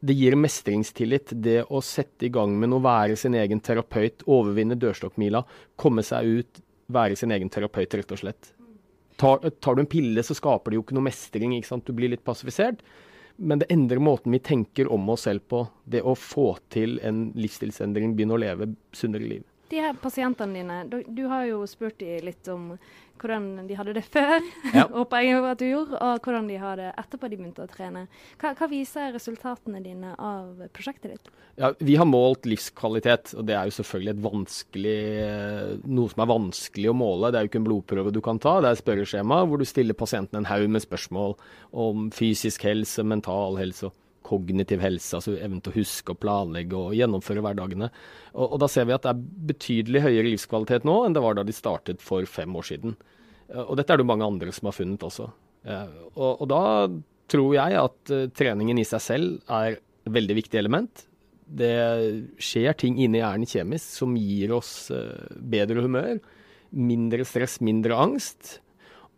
det 0.00 0.16
gir 0.16 0.36
mestringstillit, 0.40 1.34
det 1.44 1.64
å 1.68 1.82
sette 1.84 2.26
i 2.26 2.32
gang 2.32 2.54
med 2.56 2.72
noe, 2.72 2.82
være 2.84 3.18
sin 3.20 3.36
egen 3.36 3.60
terapeut, 3.60 4.24
overvinne 4.24 4.78
dørstokkmila, 4.80 5.42
komme 5.80 6.04
seg 6.06 6.40
ut, 6.40 6.62
være 6.90 7.18
sin 7.20 7.34
egen 7.36 7.52
terapeut, 7.52 7.94
rett 7.98 8.16
og 8.16 8.22
slett. 8.22 8.54
Tar, 9.20 9.44
tar, 9.60 9.76
du 9.76 9.84
en 9.84 9.90
pille, 9.90 10.24
så 10.24 10.36
skaper 10.36 10.72
det 10.72 10.78
jo 10.78 10.86
ikke 10.86 10.96
noe 10.96 11.08
mestring, 11.10 11.52
ikke 11.58 11.68
sant? 11.68 11.84
du 11.84 11.96
blir 11.96 12.12
litt 12.12 12.24
passifisert. 12.24 12.80
Men 13.40 13.60
det 13.60 13.68
endrer 13.72 14.00
måten 14.00 14.32
vi 14.32 14.40
tenker 14.44 14.88
om 14.92 15.06
oss 15.12 15.26
selv 15.28 15.44
på. 15.48 15.62
Det 15.84 16.00
å 16.04 16.16
få 16.16 16.54
til 16.72 16.98
en 17.04 17.30
livsstilsendring, 17.36 18.14
begynne 18.16 18.36
å 18.36 18.40
leve 18.40 18.72
sunnere 18.96 19.28
liv. 19.28 19.44
De 19.70 19.78
her 19.78 19.94
pasientene 20.02 20.56
dine, 20.58 20.80
du, 20.90 21.00
du 21.06 21.24
har 21.30 21.46
jo 21.46 21.62
spurt 21.70 22.00
dem 22.02 22.26
litt 22.26 22.48
om 22.50 22.72
hvordan 23.20 23.66
de 23.68 23.76
hadde 23.76 23.94
det 23.96 24.02
før, 24.08 24.40
ja. 24.76 24.86
håper 24.90 25.24
jeg 25.24 25.44
at 25.44 25.60
du 25.60 25.66
gjorde, 25.68 25.98
og 26.00 26.24
hvordan 26.24 26.48
de 26.48 26.56
har 26.60 26.80
det 26.80 26.88
etterpå 27.00 27.28
de 27.28 27.38
begynte 27.38 27.64
å 27.64 27.70
trene. 27.70 28.06
Hva, 28.40 28.54
hva, 28.56 28.68
viser 28.70 29.12
resultatene 29.14 29.82
dine 29.84 30.14
av 30.16 30.64
prosjektet 30.74 31.14
ditt? 31.14 31.30
Ja, 31.60 31.72
Vi 31.78 31.98
har 32.00 32.08
målt 32.08 32.48
livskvalitet, 32.48 33.34
og 33.36 33.46
det 33.48 33.56
er 33.58 33.68
jo 33.68 33.76
selvfølgelig 33.76 34.14
et 34.16 35.84
noe 35.84 36.12
som 36.12 36.24
er 36.24 36.32
vanskelig 36.32 36.92
å 36.92 36.96
måle. 36.96 37.30
Det 37.30 37.40
er 37.40 37.46
jo 37.46 37.52
ikke 37.52 37.62
en 37.62 37.68
blodprøve 37.68 38.14
du 38.14 38.22
kan 38.24 38.40
ta, 38.40 38.58
det 38.60 38.70
er 38.70 38.78
et 38.78 38.84
spørreskjema 38.84 39.42
hvor 39.48 39.60
du 39.60 39.68
stiller 39.68 39.98
pasienten 39.98 40.40
en 40.40 40.48
haug 40.50 40.68
med 40.72 40.84
spørsmål 40.84 41.36
om 41.70 42.08
fysisk 42.14 42.64
helse, 42.68 43.04
mental 43.04 43.60
helse 43.60 43.90
og 43.90 43.99
kognitiv 44.26 44.82
helse, 44.84 45.14
altså 45.16 45.36
evnen 45.38 45.62
til 45.64 45.72
å 45.72 45.78
huske 45.78 46.14
og 46.14 46.20
planlegge 46.22 46.76
og 46.78 46.96
gjennomføre 46.98 47.44
hverdagene. 47.44 47.90
Og, 48.34 48.46
og, 48.46 48.56
Da 48.62 48.68
ser 48.70 48.88
vi 48.88 48.96
at 48.96 49.06
det 49.06 49.14
er 49.14 49.22
betydelig 49.52 50.04
høyere 50.06 50.32
livskvalitet 50.32 50.88
nå 50.88 50.96
enn 51.06 51.16
det 51.16 51.24
var 51.24 51.38
da 51.38 51.46
de 51.46 51.56
startet 51.56 52.04
for 52.04 52.26
fem 52.28 52.56
år 52.56 52.68
siden. 52.72 52.96
Og 53.66 53.76
Dette 53.78 53.94
er 53.94 54.02
det 54.02 54.06
mange 54.06 54.26
andre 54.26 54.52
som 54.54 54.70
har 54.70 54.76
funnet 54.76 55.06
også. 55.06 55.30
Og, 56.14 56.32
og 56.32 56.46
da 56.50 56.62
tror 57.30 57.54
jeg 57.56 57.78
at 57.78 58.12
uh, 58.14 58.26
treningen 58.36 58.80
i 58.80 58.86
seg 58.88 59.02
selv 59.04 59.52
er 59.52 59.78
et 59.78 60.12
veldig 60.14 60.36
viktig 60.40 60.60
element. 60.60 61.04
Det 61.50 61.74
skjer 62.42 62.76
ting 62.78 62.98
inni 63.02 63.20
hjernen 63.20 63.48
kjemisk 63.48 63.98
som 63.98 64.14
gir 64.14 64.52
oss 64.54 64.90
eh, 64.94 65.34
bedre 65.34 65.82
humør, 65.82 66.20
mindre 66.70 67.26
stress, 67.26 67.56
mindre 67.66 67.96
angst. 67.98 68.60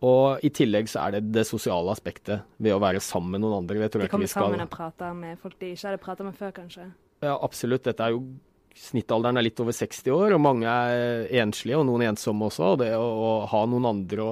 Og 0.02 0.42
i 0.42 0.50
tillegg 0.50 0.88
så 0.90 1.04
er 1.04 1.16
det 1.16 1.28
det 1.36 1.44
sosiale 1.46 1.92
aspektet 1.94 2.42
ved 2.58 2.74
å 2.74 2.80
være 2.82 3.02
sammen 3.02 3.36
med 3.36 3.44
noen 3.44 3.60
andre. 3.60 3.84
Det 3.84 3.92
tror 3.94 4.02
De 4.02 4.10
kommer 4.10 4.30
skal 4.30 4.48
sammen 4.48 4.64
og 4.64 4.72
prater 4.72 5.12
med 5.14 5.38
folk 5.42 5.58
de 5.60 5.74
ikke 5.76 5.92
hadde 5.92 6.00
prata 6.02 6.26
med 6.26 6.34
før, 6.38 6.54
kanskje. 6.56 6.88
Ja, 7.22 7.36
absolutt. 7.36 7.86
Dette 7.86 8.08
er 8.08 8.16
jo 8.16 8.24
Snittalderen 8.72 9.36
er 9.36 9.44
litt 9.44 9.58
over 9.60 9.74
60 9.76 10.14
år, 10.14 10.32
og 10.32 10.40
mange 10.40 10.64
er 10.64 11.26
enslige, 11.42 11.76
og 11.76 11.84
noen 11.84 12.06
ensomme 12.06 12.46
også. 12.46 12.70
Og 12.72 12.78
det 12.80 12.86
å, 12.96 13.02
å 13.04 13.32
ha 13.50 13.58
noen 13.68 13.84
andre 13.90 14.24
å 14.24 14.30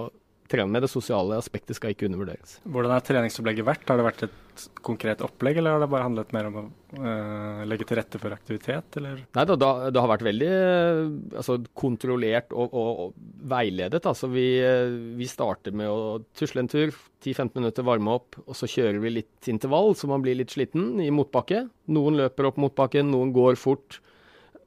trene 0.50 0.70
med, 0.72 0.84
det 0.84 0.90
sosiale 0.90 1.38
aspektet 1.38 1.78
skal 1.78 1.94
ikke 1.94 2.08
undervurderes. 2.08 2.58
Hvordan 2.66 2.94
har 2.94 3.04
treningsopplegget 3.06 3.66
vært? 3.66 3.86
Har 3.88 4.00
det 4.00 4.06
vært 4.06 4.24
et 4.26 4.64
konkret 4.84 5.22
opplegg, 5.24 5.60
eller 5.60 5.76
har 5.76 5.84
det 5.84 5.88
bare 5.92 6.06
handlet 6.08 6.32
mer 6.36 6.48
om 6.48 6.58
å 6.58 6.64
øh, 6.98 7.62
legge 7.70 7.86
til 7.88 8.00
rette 8.00 8.20
for 8.20 8.34
aktivitet, 8.34 8.98
eller? 9.00 9.22
Nei 9.36 9.44
da, 9.48 9.56
da 9.56 9.70
det 9.92 10.02
har 10.02 10.10
vært 10.10 10.26
veldig 10.26 10.50
eh, 10.56 11.00
altså, 11.40 11.56
kontrollert 11.78 12.52
og, 12.52 12.74
og, 12.74 13.04
og 13.06 13.48
veiledet. 13.52 14.02
Altså, 14.10 14.30
vi, 14.32 14.48
eh, 14.64 14.92
vi 15.16 15.30
starter 15.30 15.76
med 15.76 15.90
å 15.90 16.18
tusle 16.36 16.64
en 16.64 16.70
tur, 16.70 16.92
10-15 17.20 17.56
minutter 17.60 17.86
varme 17.86 18.18
opp, 18.18 18.38
og 18.46 18.56
så 18.56 18.68
kjører 18.70 19.00
vi 19.02 19.16
litt 19.20 19.50
intervall 19.52 19.94
så 19.98 20.08
man 20.10 20.24
blir 20.24 20.38
litt 20.40 20.54
sliten 20.54 20.98
i 21.02 21.10
motbakke. 21.14 21.66
Noen 21.94 22.18
løper 22.20 22.50
opp 22.50 22.60
motbakken, 22.60 23.12
noen 23.12 23.34
går 23.36 23.60
fort. 23.60 24.00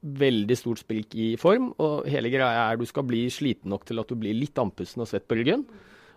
Veldig 0.04 0.56
stort 0.60 0.82
sprik 0.82 1.14
i 1.16 1.30
form, 1.40 1.70
og 1.80 2.04
hele 2.12 2.28
greia 2.28 2.66
er 2.66 2.76
du 2.76 2.84
skal 2.88 3.06
bli 3.08 3.22
sliten 3.32 3.72
nok 3.72 3.86
til 3.88 4.02
at 4.02 4.10
du 4.10 4.18
blir 4.20 4.36
litt 4.36 4.58
andpusten 4.60 5.00
og 5.00 5.08
svett 5.08 5.24
på 5.24 5.38
ryggen. 5.38 5.64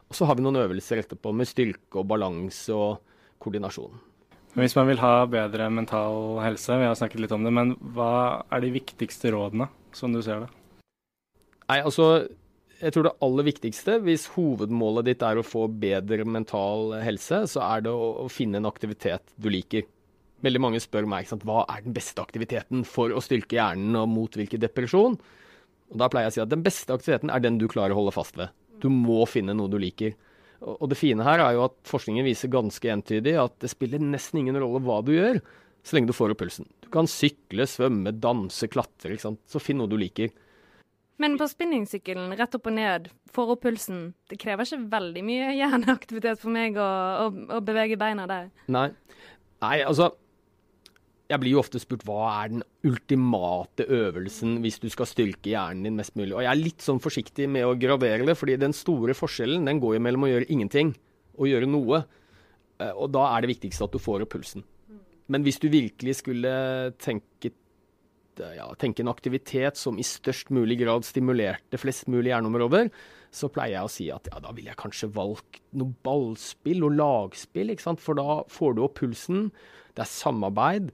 Og 0.08 0.18
så 0.18 0.28
har 0.28 0.36
vi 0.36 0.44
noen 0.44 0.60
øvelser 0.60 1.00
etterpå 1.02 1.32
med 1.36 1.48
styrke 1.48 2.02
og 2.02 2.08
balanse 2.12 2.76
og 2.76 3.00
koordinasjon. 3.44 3.96
Hvis 4.58 4.76
man 4.76 4.90
vil 4.90 5.00
ha 5.04 5.28
bedre 5.30 5.70
mental 5.70 6.40
helse, 6.42 6.76
vi 6.80 6.88
har 6.88 6.98
snakket 6.98 7.22
litt 7.24 7.36
om 7.36 7.44
det, 7.46 7.54
men 7.54 7.76
hva 7.96 8.44
er 8.52 8.64
de 8.64 8.74
viktigste 8.74 9.32
rådene, 9.36 9.70
som 9.96 10.16
du 10.16 10.24
ser 10.26 10.44
det? 10.44 10.52
Nei, 11.68 11.82
altså 11.84 12.26
jeg 12.78 12.94
tror 12.94 13.08
det 13.08 13.18
aller 13.26 13.48
viktigste, 13.48 13.98
hvis 14.06 14.28
hovedmålet 14.36 15.10
ditt 15.10 15.24
er 15.26 15.40
å 15.40 15.46
få 15.46 15.66
bedre 15.70 16.26
mental 16.30 16.94
helse, 17.02 17.44
så 17.50 17.64
er 17.66 17.86
det 17.88 17.94
å, 17.94 18.10
å 18.24 18.28
finne 18.32 18.62
en 18.62 18.70
aktivitet 18.70 19.34
du 19.38 19.50
liker. 19.54 19.88
Veldig 20.46 20.62
mange 20.62 20.82
spør 20.84 21.08
meg 21.10 21.28
sant, 21.30 21.46
hva 21.48 21.64
er 21.74 21.82
den 21.86 21.96
beste 21.96 22.22
aktiviteten 22.22 22.84
for 22.86 23.10
å 23.10 23.24
styrke 23.24 23.58
hjernen 23.58 23.98
og 23.98 24.12
motvirke 24.12 24.60
depresjon. 24.62 25.18
Og 25.88 25.98
Da 25.98 26.10
pleier 26.12 26.28
jeg 26.28 26.36
å 26.36 26.38
si 26.38 26.46
at 26.46 26.54
den 26.54 26.66
beste 26.66 26.94
aktiviteten 26.94 27.32
er 27.34 27.42
den 27.42 27.58
du 27.58 27.68
klarer 27.72 27.96
å 27.96 28.02
holde 28.02 28.14
fast 28.16 28.38
ved. 28.38 28.54
Du 28.84 28.90
må 28.94 29.24
finne 29.30 29.56
noe 29.58 29.72
du 29.72 29.80
liker. 29.82 30.14
Og 30.62 30.82
og 30.82 30.90
det 30.90 30.98
fine 30.98 31.26
her 31.26 31.42
er 31.42 31.54
jo 31.54 31.68
at 31.68 31.76
forskningen 31.86 32.26
viser 32.26 32.50
ganske 32.54 32.90
entydig 32.90 33.36
at 33.38 33.54
det 33.62 33.70
spiller 33.70 34.02
nesten 34.02 34.42
ingen 34.42 34.58
rolle 34.58 34.82
hva 34.82 35.04
du 35.06 35.14
gjør, 35.14 35.40
så 35.86 35.96
lenge 35.96 36.10
du 36.10 36.18
får 36.18 36.34
opp 36.34 36.42
pulsen. 36.42 36.68
Du 36.84 36.90
kan 36.94 37.08
sykle, 37.10 37.68
svømme, 37.70 38.12
danse, 38.12 38.68
klatre. 38.68 39.14
ikke 39.14 39.28
sant? 39.30 39.42
Så 39.50 39.62
finn 39.64 39.80
noe 39.80 39.90
du 39.90 39.98
liker. 40.00 40.34
Men 41.22 41.38
på 41.40 41.48
spinningsykkelen, 41.50 42.34
rett 42.38 42.58
opp 42.58 42.68
og 42.70 42.76
ned, 42.78 43.08
får 43.34 43.54
opp 43.56 43.64
pulsen. 43.66 44.02
Det 44.30 44.38
krever 44.42 44.68
ikke 44.68 44.90
veldig 44.92 45.24
mye 45.26 45.54
hjerneaktivitet 45.58 46.42
for 46.42 46.54
meg 46.54 46.78
å, 46.78 46.90
å, 47.26 47.30
å 47.58 47.62
bevege 47.66 47.98
beina 47.98 48.28
der. 48.30 48.52
Nei. 48.70 48.90
Nei, 49.64 49.78
altså 49.82 50.12
Jeg 51.28 51.42
blir 51.44 51.58
jo 51.58 51.60
ofte 51.60 51.80
spurt 51.84 52.06
hva 52.08 52.22
er 52.38 52.52
den 52.54 52.62
ultimate 52.88 53.84
øvelsen 53.84 54.62
hvis 54.64 54.78
du 54.80 54.88
skal 54.94 55.10
styrke 55.10 55.52
hjernen 55.52 55.84
din 55.84 55.98
mest 56.00 56.16
mulig. 56.16 56.32
Og 56.38 56.46
jeg 56.46 56.52
er 56.54 56.62
litt 56.62 56.86
sånn 56.86 57.02
forsiktig 57.04 57.50
med 57.52 57.68
å 57.68 57.76
gradere 57.80 58.24
det, 58.30 58.38
fordi 58.40 58.56
den 58.62 58.76
store 58.76 59.16
forskjellen 59.18 59.68
den 59.68 59.82
går 59.84 59.98
jo 59.98 60.04
mellom 60.06 60.24
å 60.24 60.32
gjøre 60.32 60.48
ingenting 60.54 60.94
og 61.36 61.50
gjøre 61.52 61.68
noe. 61.68 62.06
Eh, 62.80 62.94
Og 62.96 63.12
da 63.12 63.26
er 63.34 63.44
det 63.44 63.52
viktigste 63.58 63.84
at 63.90 63.92
du 63.92 64.00
får 64.00 64.24
opp 64.24 64.36
pulsen. 64.38 64.64
Men 65.28 65.44
hvis 65.44 65.60
du 65.60 65.68
virkelig 65.68 66.22
skulle 66.22 66.52
tenke, 67.04 67.52
ja, 68.40 68.70
tenke 68.80 69.04
en 69.04 69.12
aktivitet 69.12 69.76
som 69.76 70.00
i 70.00 70.06
størst 70.08 70.54
mulig 70.56 70.80
grad 70.80 71.04
stimulerte 71.04 71.80
flest 71.82 72.08
mulig 72.08 72.32
hjerneområder, 72.32 72.88
så 73.36 73.50
pleier 73.52 73.76
jeg 73.76 73.84
å 73.84 73.92
si 73.92 74.08
at 74.14 74.30
ja, 74.32 74.40
da 74.40 74.54
ville 74.56 74.72
jeg 74.72 74.80
kanskje 74.80 75.12
valgt 75.12 75.60
noe 75.76 75.92
ballspill 76.08 76.86
og 76.88 76.96
lagspill, 76.96 77.76
for 78.00 78.16
da 78.16 78.40
får 78.48 78.78
du 78.78 78.86
opp 78.86 79.02
pulsen. 79.02 79.50
Det 79.98 80.06
er 80.06 80.14
samarbeid. 80.14 80.94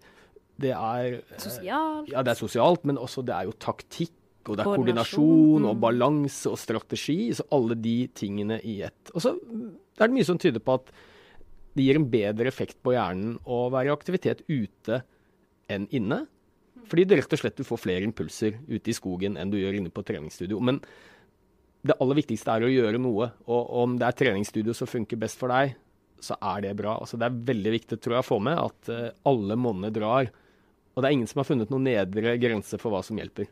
Det 0.63 0.73
er 0.73 1.19
eh, 1.19 1.39
Sosialt. 1.41 2.12
ja, 2.12 2.26
det 2.26 2.34
er 2.34 2.39
sosialt, 2.39 2.86
men 2.89 2.99
også 3.02 3.23
det 3.26 3.36
er 3.36 3.49
jo 3.49 3.56
taktikk, 3.60 4.13
og 4.47 4.58
det 4.58 4.63
er 4.63 4.67
Koordinasjon, 4.67 5.23
koordinasjon 5.23 5.69
og 5.69 5.76
mm. 5.78 5.82
balanse 5.84 6.52
og 6.52 6.60
strategi. 6.60 7.17
Så 7.36 7.47
alle 7.56 7.78
de 7.80 7.97
tingene 8.15 8.60
i 8.60 8.82
ett. 8.88 9.13
Og 9.13 9.23
så 9.23 9.36
er 9.38 10.08
det 10.08 10.15
mye 10.17 10.28
som 10.28 10.39
tyder 10.41 10.63
på 10.63 10.78
at 10.82 10.91
det 11.73 11.88
gir 11.88 11.97
en 11.97 12.10
bedre 12.10 12.49
effekt 12.52 12.78
på 12.86 12.93
hjernen 12.93 13.38
å 13.49 13.65
være 13.73 13.89
i 13.89 13.93
aktivitet 13.93 14.43
ute 14.49 15.02
enn 15.71 15.88
inne. 15.95 16.23
Fordi 16.89 17.06
det 17.08 17.21
rett 17.21 17.34
og 17.34 17.39
slett 17.39 17.58
du 17.58 17.65
får 17.65 17.82
flere 17.82 18.06
impulser 18.06 18.60
ute 18.67 18.91
i 18.91 18.95
skogen 18.95 19.39
enn 19.39 19.52
du 19.52 19.58
gjør 19.58 19.80
inne 19.80 19.93
på 19.93 20.04
treningsstudio. 20.06 20.60
Men 20.60 20.82
det 21.84 21.95
aller 21.99 22.19
viktigste 22.19 22.54
er 22.54 22.65
å 22.67 22.71
gjøre 22.71 22.99
noe. 23.02 23.32
Og 23.47 23.73
om 23.84 23.97
det 23.99 24.08
er 24.10 24.19
treningsstudio 24.19 24.76
som 24.78 24.89
funker 24.89 25.19
best 25.19 25.39
for 25.39 25.54
deg, 25.54 25.76
så 26.23 26.38
er 26.39 26.63
det 26.67 26.78
bra. 26.80 26.97
Altså, 27.02 27.19
det 27.19 27.28
er 27.28 27.41
veldig 27.52 27.73
viktig 27.73 27.99
tror 27.99 28.17
jeg, 28.17 28.23
å 28.23 28.28
få 28.28 28.39
med 28.43 28.60
at 28.60 28.91
eh, 28.93 29.10
alle 29.28 29.58
monner 29.60 29.91
drar. 29.93 30.30
Og 30.93 31.01
det 31.01 31.10
er 31.10 31.13
ingen 31.17 31.27
som 31.29 31.41
har 31.41 31.47
funnet 31.49 31.69
noen 31.73 31.84
nedre 31.88 32.36
grense 32.41 32.77
for 32.82 32.93
hva 32.93 33.01
som 33.06 33.17
hjelper. 33.17 33.47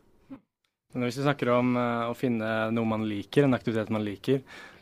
Men 0.93 1.07
hvis 1.07 1.17
vi 1.21 1.23
snakker 1.23 1.49
om 1.55 1.75
eh, 1.79 2.09
å 2.11 2.15
finne 2.17 2.69
noe 2.75 2.85
man 2.85 3.05
liker, 3.07 3.45
en 3.47 3.55
aktivitet 3.55 3.89
man 3.93 4.03
liker, 4.03 4.41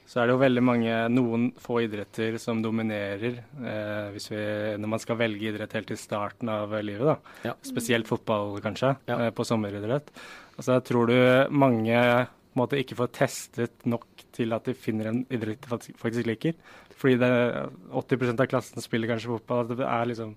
så 0.10 0.24
er 0.24 0.26
det 0.26 0.34
jo 0.34 0.40
veldig 0.42 0.62
mange, 0.66 0.94
noen 1.14 1.44
få 1.62 1.84
idretter 1.86 2.40
som 2.42 2.64
dominerer 2.66 3.36
eh, 3.62 4.08
hvis 4.16 4.26
vi, 4.32 4.40
når 4.82 4.90
man 4.96 5.02
skal 5.04 5.20
velge 5.22 5.52
idrett 5.52 5.76
helt 5.78 5.92
til 5.92 6.00
starten 6.02 6.50
av 6.50 6.74
livet. 6.82 7.06
da. 7.06 7.36
Ja. 7.52 7.54
Spesielt 7.62 8.10
fotball, 8.10 8.58
kanskje, 8.66 8.96
Ja. 9.06 9.20
eh, 9.28 9.30
på 9.38 9.46
sommeridrett. 9.46 10.10
Altså, 10.58 10.80
tror 10.84 11.08
du 11.14 11.54
mange 11.54 12.02
måte 12.58 12.80
ikke 12.82 12.98
får 12.98 13.14
testet 13.14 13.86
nok 13.86 14.08
til 14.36 14.52
at 14.58 14.66
de 14.66 14.74
finner 14.74 15.12
en 15.12 15.22
idrett 15.30 15.62
de 15.62 15.70
faktisk- 15.70 16.02
faktisk 16.02 16.26
liker. 16.26 16.54
Fordi 17.00 17.20
det, 17.22 17.30
80% 17.94 18.42
av 18.42 18.48
klassen 18.50 18.82
spiller 18.82 19.08
kanskje 19.14 19.30
fotball. 19.38 19.62
At 19.70 19.78
det 19.78 19.86
er 19.86 20.06
liksom 20.10 20.34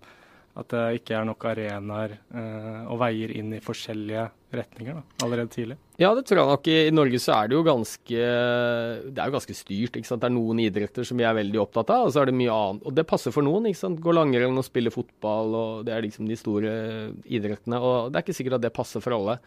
at 0.53 0.69
det 0.69 0.81
ikke 0.99 1.15
er 1.17 1.25
nok 1.25 1.45
arenaer 1.49 2.12
eh, 2.12 2.81
og 2.85 2.99
veier 3.01 3.31
inn 3.33 3.55
i 3.57 3.61
forskjellige 3.65 4.27
retninger 4.53 4.99
da, 4.99 5.03
allerede 5.25 5.49
tidlig. 5.55 5.79
Ja, 5.97 6.11
det 6.12 6.27
tror 6.29 6.43
jeg 6.43 6.51
nok. 6.51 6.69
I 6.69 6.93
Norge 6.93 7.21
så 7.25 7.33
er 7.38 7.49
det 7.49 7.57
jo 7.57 7.65
ganske 7.65 8.21
Det 9.09 9.27
jo 9.31 9.35
ganske 9.38 9.57
styrt. 9.57 9.97
ikke 9.97 10.11
sant? 10.11 10.21
Det 10.21 10.29
er 10.29 10.35
noen 10.37 10.61
idretter 10.61 11.09
som 11.09 11.17
vi 11.17 11.25
er 11.25 11.38
veldig 11.38 11.62
opptatt 11.62 11.95
av, 11.95 12.05
og 12.05 12.12
så 12.12 12.21
er 12.21 12.29
det 12.29 12.37
mye 12.37 12.53
annet. 12.53 12.85
Og 12.85 12.97
det 12.99 13.09
passer 13.09 13.33
for 13.33 13.47
noen. 13.47 13.71
ikke 13.71 13.81
sant? 13.81 14.03
Gå 14.05 14.12
langrenn 14.12 14.61
og 14.61 14.69
spille 14.69 14.93
fotball, 14.93 15.57
og 15.57 15.85
det 15.88 15.97
er 15.97 16.05
liksom 16.05 16.29
de 16.29 16.37
store 16.37 16.73
idrettene. 17.25 17.81
Og 17.81 18.12
det 18.12 18.21
er 18.21 18.27
ikke 18.27 18.37
sikkert 18.43 18.61
at 18.61 18.67
det 18.67 18.77
passer 18.77 19.05
for 19.05 19.17
alle. 19.17 19.38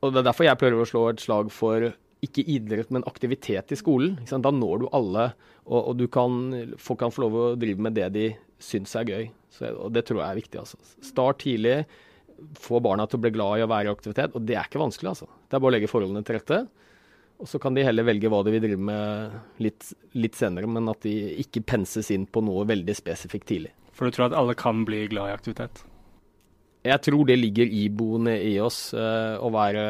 Og 0.00 0.14
det 0.14 0.22
er 0.22 0.30
derfor 0.30 0.48
jeg 0.48 0.60
prøver 0.62 0.80
å 0.80 0.88
slå 0.88 1.08
et 1.10 1.20
slag 1.20 1.52
for 1.52 1.90
ikke 2.24 2.44
idrett, 2.52 2.88
men 2.92 3.04
aktivitet 3.08 3.72
i 3.72 3.78
skolen. 3.80 4.16
Da 4.24 4.52
når 4.52 4.84
du 4.86 4.92
alle, 4.96 5.32
og, 5.66 5.80
og 5.82 5.98
du 6.00 6.06
kan, 6.12 6.46
folk 6.80 7.00
kan 7.04 7.12
få 7.12 7.26
lov 7.26 7.36
å 7.36 7.50
drive 7.60 7.84
med 7.84 7.96
det 7.96 8.08
de 8.16 8.30
syns 8.62 8.94
er 8.98 9.08
gøy. 9.08 9.26
Så, 9.52 9.72
og 9.74 9.92
det 9.94 10.04
tror 10.08 10.22
jeg 10.22 10.28
er 10.28 10.40
viktig. 10.40 10.62
altså. 10.62 10.78
Start 11.04 11.42
tidlig. 11.44 11.78
Få 12.60 12.80
barna 12.80 13.06
til 13.08 13.20
å 13.20 13.24
bli 13.24 13.32
glad 13.34 13.60
i 13.60 13.64
å 13.64 13.70
være 13.70 13.90
i 13.90 13.92
aktivitet. 13.92 14.36
Og 14.36 14.46
det 14.48 14.56
er 14.56 14.68
ikke 14.68 14.82
vanskelig, 14.82 15.14
altså. 15.14 15.28
Det 15.48 15.56
er 15.56 15.64
bare 15.64 15.72
å 15.72 15.76
legge 15.76 15.90
forholdene 15.90 16.24
til 16.26 16.38
rette. 16.38 16.62
Og 17.40 17.48
så 17.48 17.60
kan 17.60 17.76
de 17.76 17.84
heller 17.84 18.04
velge 18.04 18.28
hva 18.28 18.42
de 18.44 18.52
vil 18.52 18.64
drive 18.64 18.84
med 18.84 19.62
litt, 19.64 19.92
litt 20.12 20.36
senere, 20.36 20.68
men 20.68 20.90
at 20.92 21.00
de 21.06 21.14
ikke 21.40 21.64
penses 21.72 22.12
inn 22.12 22.26
på 22.28 22.42
noe 22.44 22.66
veldig 22.68 22.96
spesifikt 22.96 23.48
tidlig. 23.48 23.72
For 23.96 24.08
du 24.08 24.16
tror 24.16 24.28
at 24.28 24.36
alle 24.36 24.56
kan 24.58 24.84
bli 24.88 25.06
glad 25.12 25.32
i 25.32 25.36
aktivitet? 25.38 25.80
Jeg 26.80 27.02
tror 27.04 27.26
det 27.28 27.36
ligger 27.36 27.68
iboende 27.76 28.38
i 28.40 28.54
oss 28.64 28.94
uh, 28.96 29.36
å 29.36 29.50
være 29.52 29.82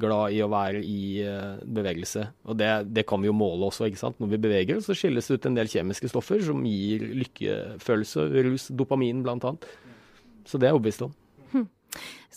glad 0.00 0.32
i 0.32 0.40
å 0.40 0.48
være 0.48 0.80
i 0.80 1.00
uh, 1.20 1.58
bevegelse. 1.60 2.24
Og 2.48 2.56
det, 2.56 2.70
det 2.88 3.04
kan 3.08 3.20
vi 3.20 3.28
jo 3.28 3.36
måle 3.36 3.68
også. 3.68 3.84
ikke 3.84 4.00
sant? 4.00 4.16
Når 4.22 4.32
vi 4.32 4.40
beveger 4.46 4.78
oss, 4.78 4.88
så 4.88 4.96
skilles 4.96 5.28
det 5.28 5.36
ut 5.36 5.48
en 5.50 5.58
del 5.58 5.68
kjemiske 5.68 6.08
stoffer 6.08 6.40
som 6.46 6.64
gir 6.64 7.04
lykkefølelse, 7.20 8.24
rus, 8.48 8.68
dopamin 8.72 9.20
bl.a. 9.26 9.52
Så 10.48 10.56
det 10.56 10.70
er 10.70 10.72
jeg 10.72 10.78
overbevist 10.78 11.04
om. 11.04 11.16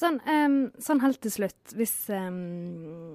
Sånn, 0.02 0.18
um, 0.26 0.60
sånn 0.82 1.02
helt 1.04 1.20
til 1.22 1.34
slutt, 1.34 1.74
hvis 1.78 1.94
um, 2.16 3.12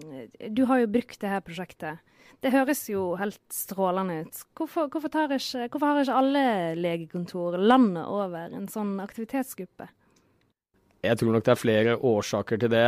Du 0.54 0.66
har 0.70 0.82
jo 0.82 0.90
brukt 0.92 1.18
det 1.22 1.32
her 1.32 1.42
prosjektet. 1.42 2.02
Det 2.44 2.52
høres 2.52 2.84
jo 2.90 3.14
helt 3.18 3.40
strålende 3.52 4.20
ut. 4.22 4.42
Hvorfor, 4.58 4.90
hvorfor, 4.92 5.10
ikke, 5.34 5.66
hvorfor 5.72 5.86
har 5.88 6.02
ikke 6.04 6.18
alle 6.20 6.46
legekontor 6.78 7.56
landet 7.58 8.04
over 8.06 8.54
en 8.54 8.68
sånn 8.70 8.96
aktivitetsgruppe? 9.02 9.88
Jeg 11.06 11.20
tror 11.20 11.36
nok 11.36 11.44
det 11.46 11.54
er 11.54 11.60
flere 11.60 11.98
årsaker 11.98 12.62
til 12.62 12.72
det. 12.72 12.86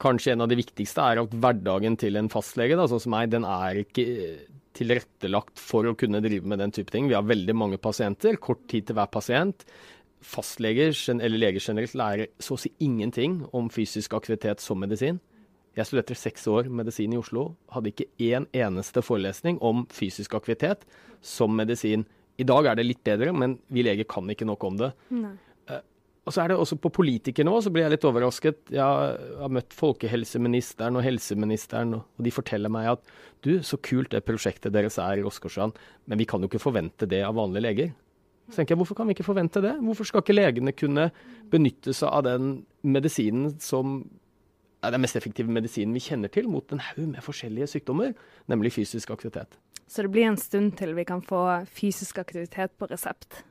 Kanskje 0.00 0.34
en 0.34 0.44
av 0.46 0.50
de 0.50 0.58
viktigste 0.60 1.04
er 1.04 1.20
at 1.22 1.34
hverdagen 1.42 1.98
til 2.00 2.16
en 2.16 2.30
fastlege, 2.32 2.78
da, 2.78 2.86
sånn 2.88 3.02
som 3.04 3.14
meg, 3.14 3.30
den 3.32 3.44
er 3.48 3.82
ikke 3.82 4.06
tilrettelagt 4.76 5.60
for 5.60 5.88
å 5.88 5.96
kunne 5.98 6.22
drive 6.24 6.48
med 6.48 6.62
den 6.62 6.72
type 6.74 6.92
ting. 6.94 7.08
Vi 7.10 7.16
har 7.16 7.26
veldig 7.26 7.56
mange 7.58 7.80
pasienter, 7.82 8.38
kort 8.40 8.62
tid 8.70 8.88
til 8.88 8.96
hver 8.98 9.10
pasient. 9.12 9.66
Fastleger 10.20 10.92
eller 11.16 11.40
leger 11.40 11.64
generelt 11.64 11.96
lærer 11.96 12.30
så 12.42 12.56
å 12.56 12.60
si 12.60 12.72
ingenting 12.84 13.40
om 13.56 13.70
fysisk 13.72 14.14
aktivitet 14.16 14.62
som 14.64 14.80
medisin. 14.80 15.20
Jeg 15.78 15.86
studerte 15.86 16.16
seks 16.18 16.48
år 16.50 16.68
medisin 16.72 17.12
i 17.14 17.18
Oslo, 17.20 17.52
hadde 17.70 17.92
ikke 17.92 18.08
én 18.26 18.48
eneste 18.56 19.04
forelesning 19.06 19.60
om 19.64 19.84
fysisk 19.92 20.34
aktivitet 20.38 20.82
som 21.22 21.54
medisin. 21.56 22.04
I 22.40 22.46
dag 22.48 22.66
er 22.66 22.78
det 22.78 22.88
litt 22.88 23.04
bedre, 23.06 23.32
men 23.36 23.58
vi 23.70 23.84
leger 23.86 24.08
kan 24.10 24.28
ikke 24.32 24.48
nok 24.48 24.66
om 24.66 24.80
det. 24.80 24.90
Nei. 25.14 25.36
Og 26.28 26.34
så 26.34 26.42
er 26.42 26.52
det 26.52 26.58
også 26.60 26.76
på 26.76 26.92
politikernivå, 26.92 27.62
så 27.64 27.72
blir 27.72 27.86
jeg 27.86 27.94
litt 27.94 28.04
overrasket. 28.04 28.58
Jeg 28.74 28.84
har 29.40 29.52
møtt 29.52 29.72
folkehelseministeren 29.76 30.98
og 31.00 31.04
helseministeren, 31.06 31.96
og 31.96 32.26
de 32.26 32.32
forteller 32.34 32.72
meg 32.72 32.90
at 32.92 33.12
du, 33.46 33.54
så 33.64 33.80
kult 33.80 34.12
det 34.12 34.26
prosjektet 34.26 34.74
deres 34.74 34.98
er 35.00 35.22
i 35.22 35.24
Åsgårdstrand, 35.26 35.78
men 36.06 36.20
vi 36.20 36.28
kan 36.28 36.44
jo 36.44 36.50
ikke 36.50 36.60
forvente 36.60 37.08
det 37.08 37.22
av 37.24 37.38
vanlige 37.40 37.64
leger. 37.64 37.92
Så 38.50 38.58
tenker 38.58 38.74
jeg, 38.74 38.80
Hvorfor 38.82 38.98
kan 38.98 39.08
vi 39.08 39.16
ikke 39.16 39.28
forvente 39.30 39.62
det? 39.64 39.76
Hvorfor 39.80 40.08
skal 40.08 40.24
ikke 40.24 40.36
legene 40.36 40.74
kunne 40.76 41.08
benytte 41.50 41.94
seg 41.96 42.10
av 42.10 42.26
den 42.26 42.52
medisinen 42.82 43.54
som 43.62 44.02
er 44.84 44.94
den 44.94 45.04
mest 45.04 45.16
effektive 45.16 45.52
medisinen 45.52 45.94
vi 45.96 46.02
kjenner 46.04 46.32
til 46.32 46.48
mot 46.50 46.72
en 46.72 46.82
haug 46.82 47.04
med 47.12 47.24
forskjellige 47.24 47.68
sykdommer, 47.74 48.12
nemlig 48.50 48.74
fysisk 48.76 49.12
aktivitet? 49.14 49.56
Så 49.90 50.04
det 50.04 50.12
blir 50.12 50.28
en 50.28 50.38
stund 50.38 50.76
til 50.78 50.94
vi 50.98 51.06
kan 51.08 51.22
få 51.24 51.42
fysisk 51.66 52.20
aktivitet 52.22 52.76
på 52.78 52.90
resept? 52.90 53.42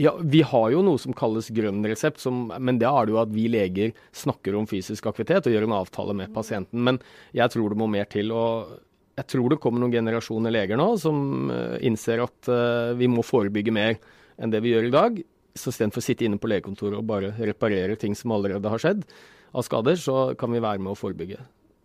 Ja, 0.00 0.14
Vi 0.20 0.40
har 0.42 0.70
jo 0.72 0.80
noe 0.84 1.00
som 1.00 1.14
kalles 1.16 1.50
grønn 1.52 1.82
resept, 1.84 2.20
som, 2.22 2.46
men 2.58 2.78
det 2.80 2.88
er 2.88 3.06
det 3.06 3.12
jo 3.12 3.20
at 3.20 3.32
vi 3.32 3.44
leger 3.52 3.92
snakker 4.16 4.56
om 4.56 4.68
fysisk 4.68 5.06
aktivitet 5.10 5.46
og 5.46 5.54
gjør 5.54 5.66
en 5.68 5.76
avtale 5.76 6.16
med 6.16 6.32
pasienten. 6.34 6.80
Men 6.80 7.00
jeg 7.36 7.52
tror 7.52 7.72
det 7.72 7.80
må 7.82 7.90
mer 7.92 8.08
til. 8.10 8.32
og 8.32 8.78
Jeg 9.20 9.28
tror 9.34 9.52
det 9.52 9.60
kommer 9.60 9.82
noen 9.82 9.92
generasjoner 9.92 10.54
leger 10.54 10.80
nå 10.80 10.88
som 11.02 11.52
uh, 11.52 11.76
innser 11.84 12.24
at 12.24 12.48
uh, 12.48 12.96
vi 12.96 13.10
må 13.10 13.24
forebygge 13.26 13.74
mer 13.74 13.98
enn 14.40 14.52
det 14.52 14.62
vi 14.64 14.72
gjør 14.72 14.88
i 14.88 14.96
dag. 14.96 15.22
Så 15.52 15.68
istedenfor 15.68 16.00
å 16.00 16.08
sitte 16.08 16.24
inne 16.24 16.40
på 16.40 16.48
legekontoret 16.48 16.96
og 16.96 17.08
bare 17.10 17.34
reparere 17.36 17.98
ting 18.00 18.16
som 18.16 18.32
allerede 18.32 18.72
har 18.72 18.80
skjedd 18.80 19.04
av 19.52 19.66
skader, 19.66 19.98
så 20.00 20.32
kan 20.40 20.48
vi 20.54 20.64
være 20.64 20.80
med 20.80 20.94
å 20.94 20.98
forebygge. 20.98 21.42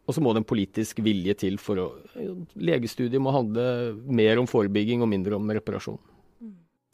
Og 0.08 0.15
så 0.15 0.24
må 0.24 0.32
det 0.32 0.46
en 0.46 0.48
politisk 0.48 1.02
vilje 1.04 1.36
til 1.43 1.58
for 1.60 1.84
å 1.84 1.88
Legestudiet 2.56 3.20
må 3.20 3.34
handle 3.36 3.98
mer 4.08 4.39
om 4.39 4.48
forebygging 4.48 5.04
og 5.04 5.12
mindre 5.12 5.36
om 5.36 5.52
reparasjon. 5.52 6.00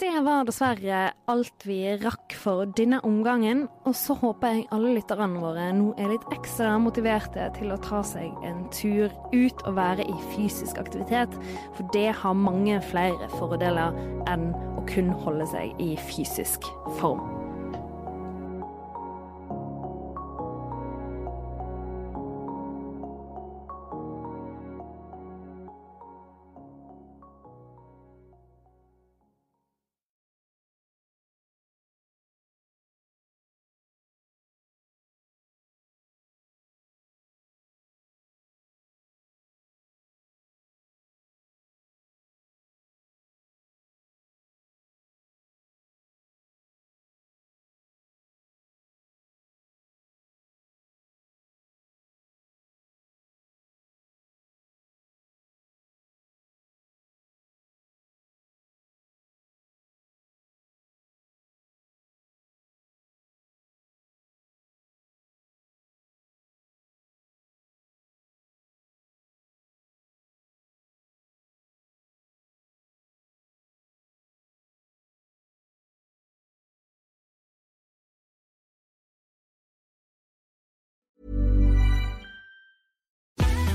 Det 0.03 0.19
var 0.25 0.43
dessverre 0.43 0.97
alt 1.31 1.63
vi 1.63 1.77
rakk 2.01 2.33
for 2.35 2.67
denne 2.75 2.97
omgangen. 3.07 3.61
Og 3.87 3.95
så 3.95 4.17
håper 4.19 4.57
jeg 4.57 4.65
alle 4.75 4.97
lytterne 4.97 5.39
våre 5.39 5.69
nå 5.77 5.93
er 5.95 6.11
litt 6.11 6.25
ekstra 6.35 6.73
motiverte 6.83 7.45
til 7.55 7.71
å 7.71 7.79
ta 7.85 8.01
seg 8.03 8.35
en 8.43 8.65
tur 8.75 9.13
ut 9.31 9.63
og 9.63 9.77
være 9.77 10.03
i 10.03 10.17
fysisk 10.33 10.81
aktivitet. 10.83 11.37
For 11.77 11.87
det 11.95 12.09
har 12.19 12.35
mange 12.35 12.81
flere 12.91 13.31
fordeler 13.37 13.95
enn 14.27 14.49
å 14.75 14.83
kun 14.91 15.13
holde 15.23 15.47
seg 15.55 15.71
i 15.79 15.93
fysisk 16.11 16.67
form. 16.99 17.32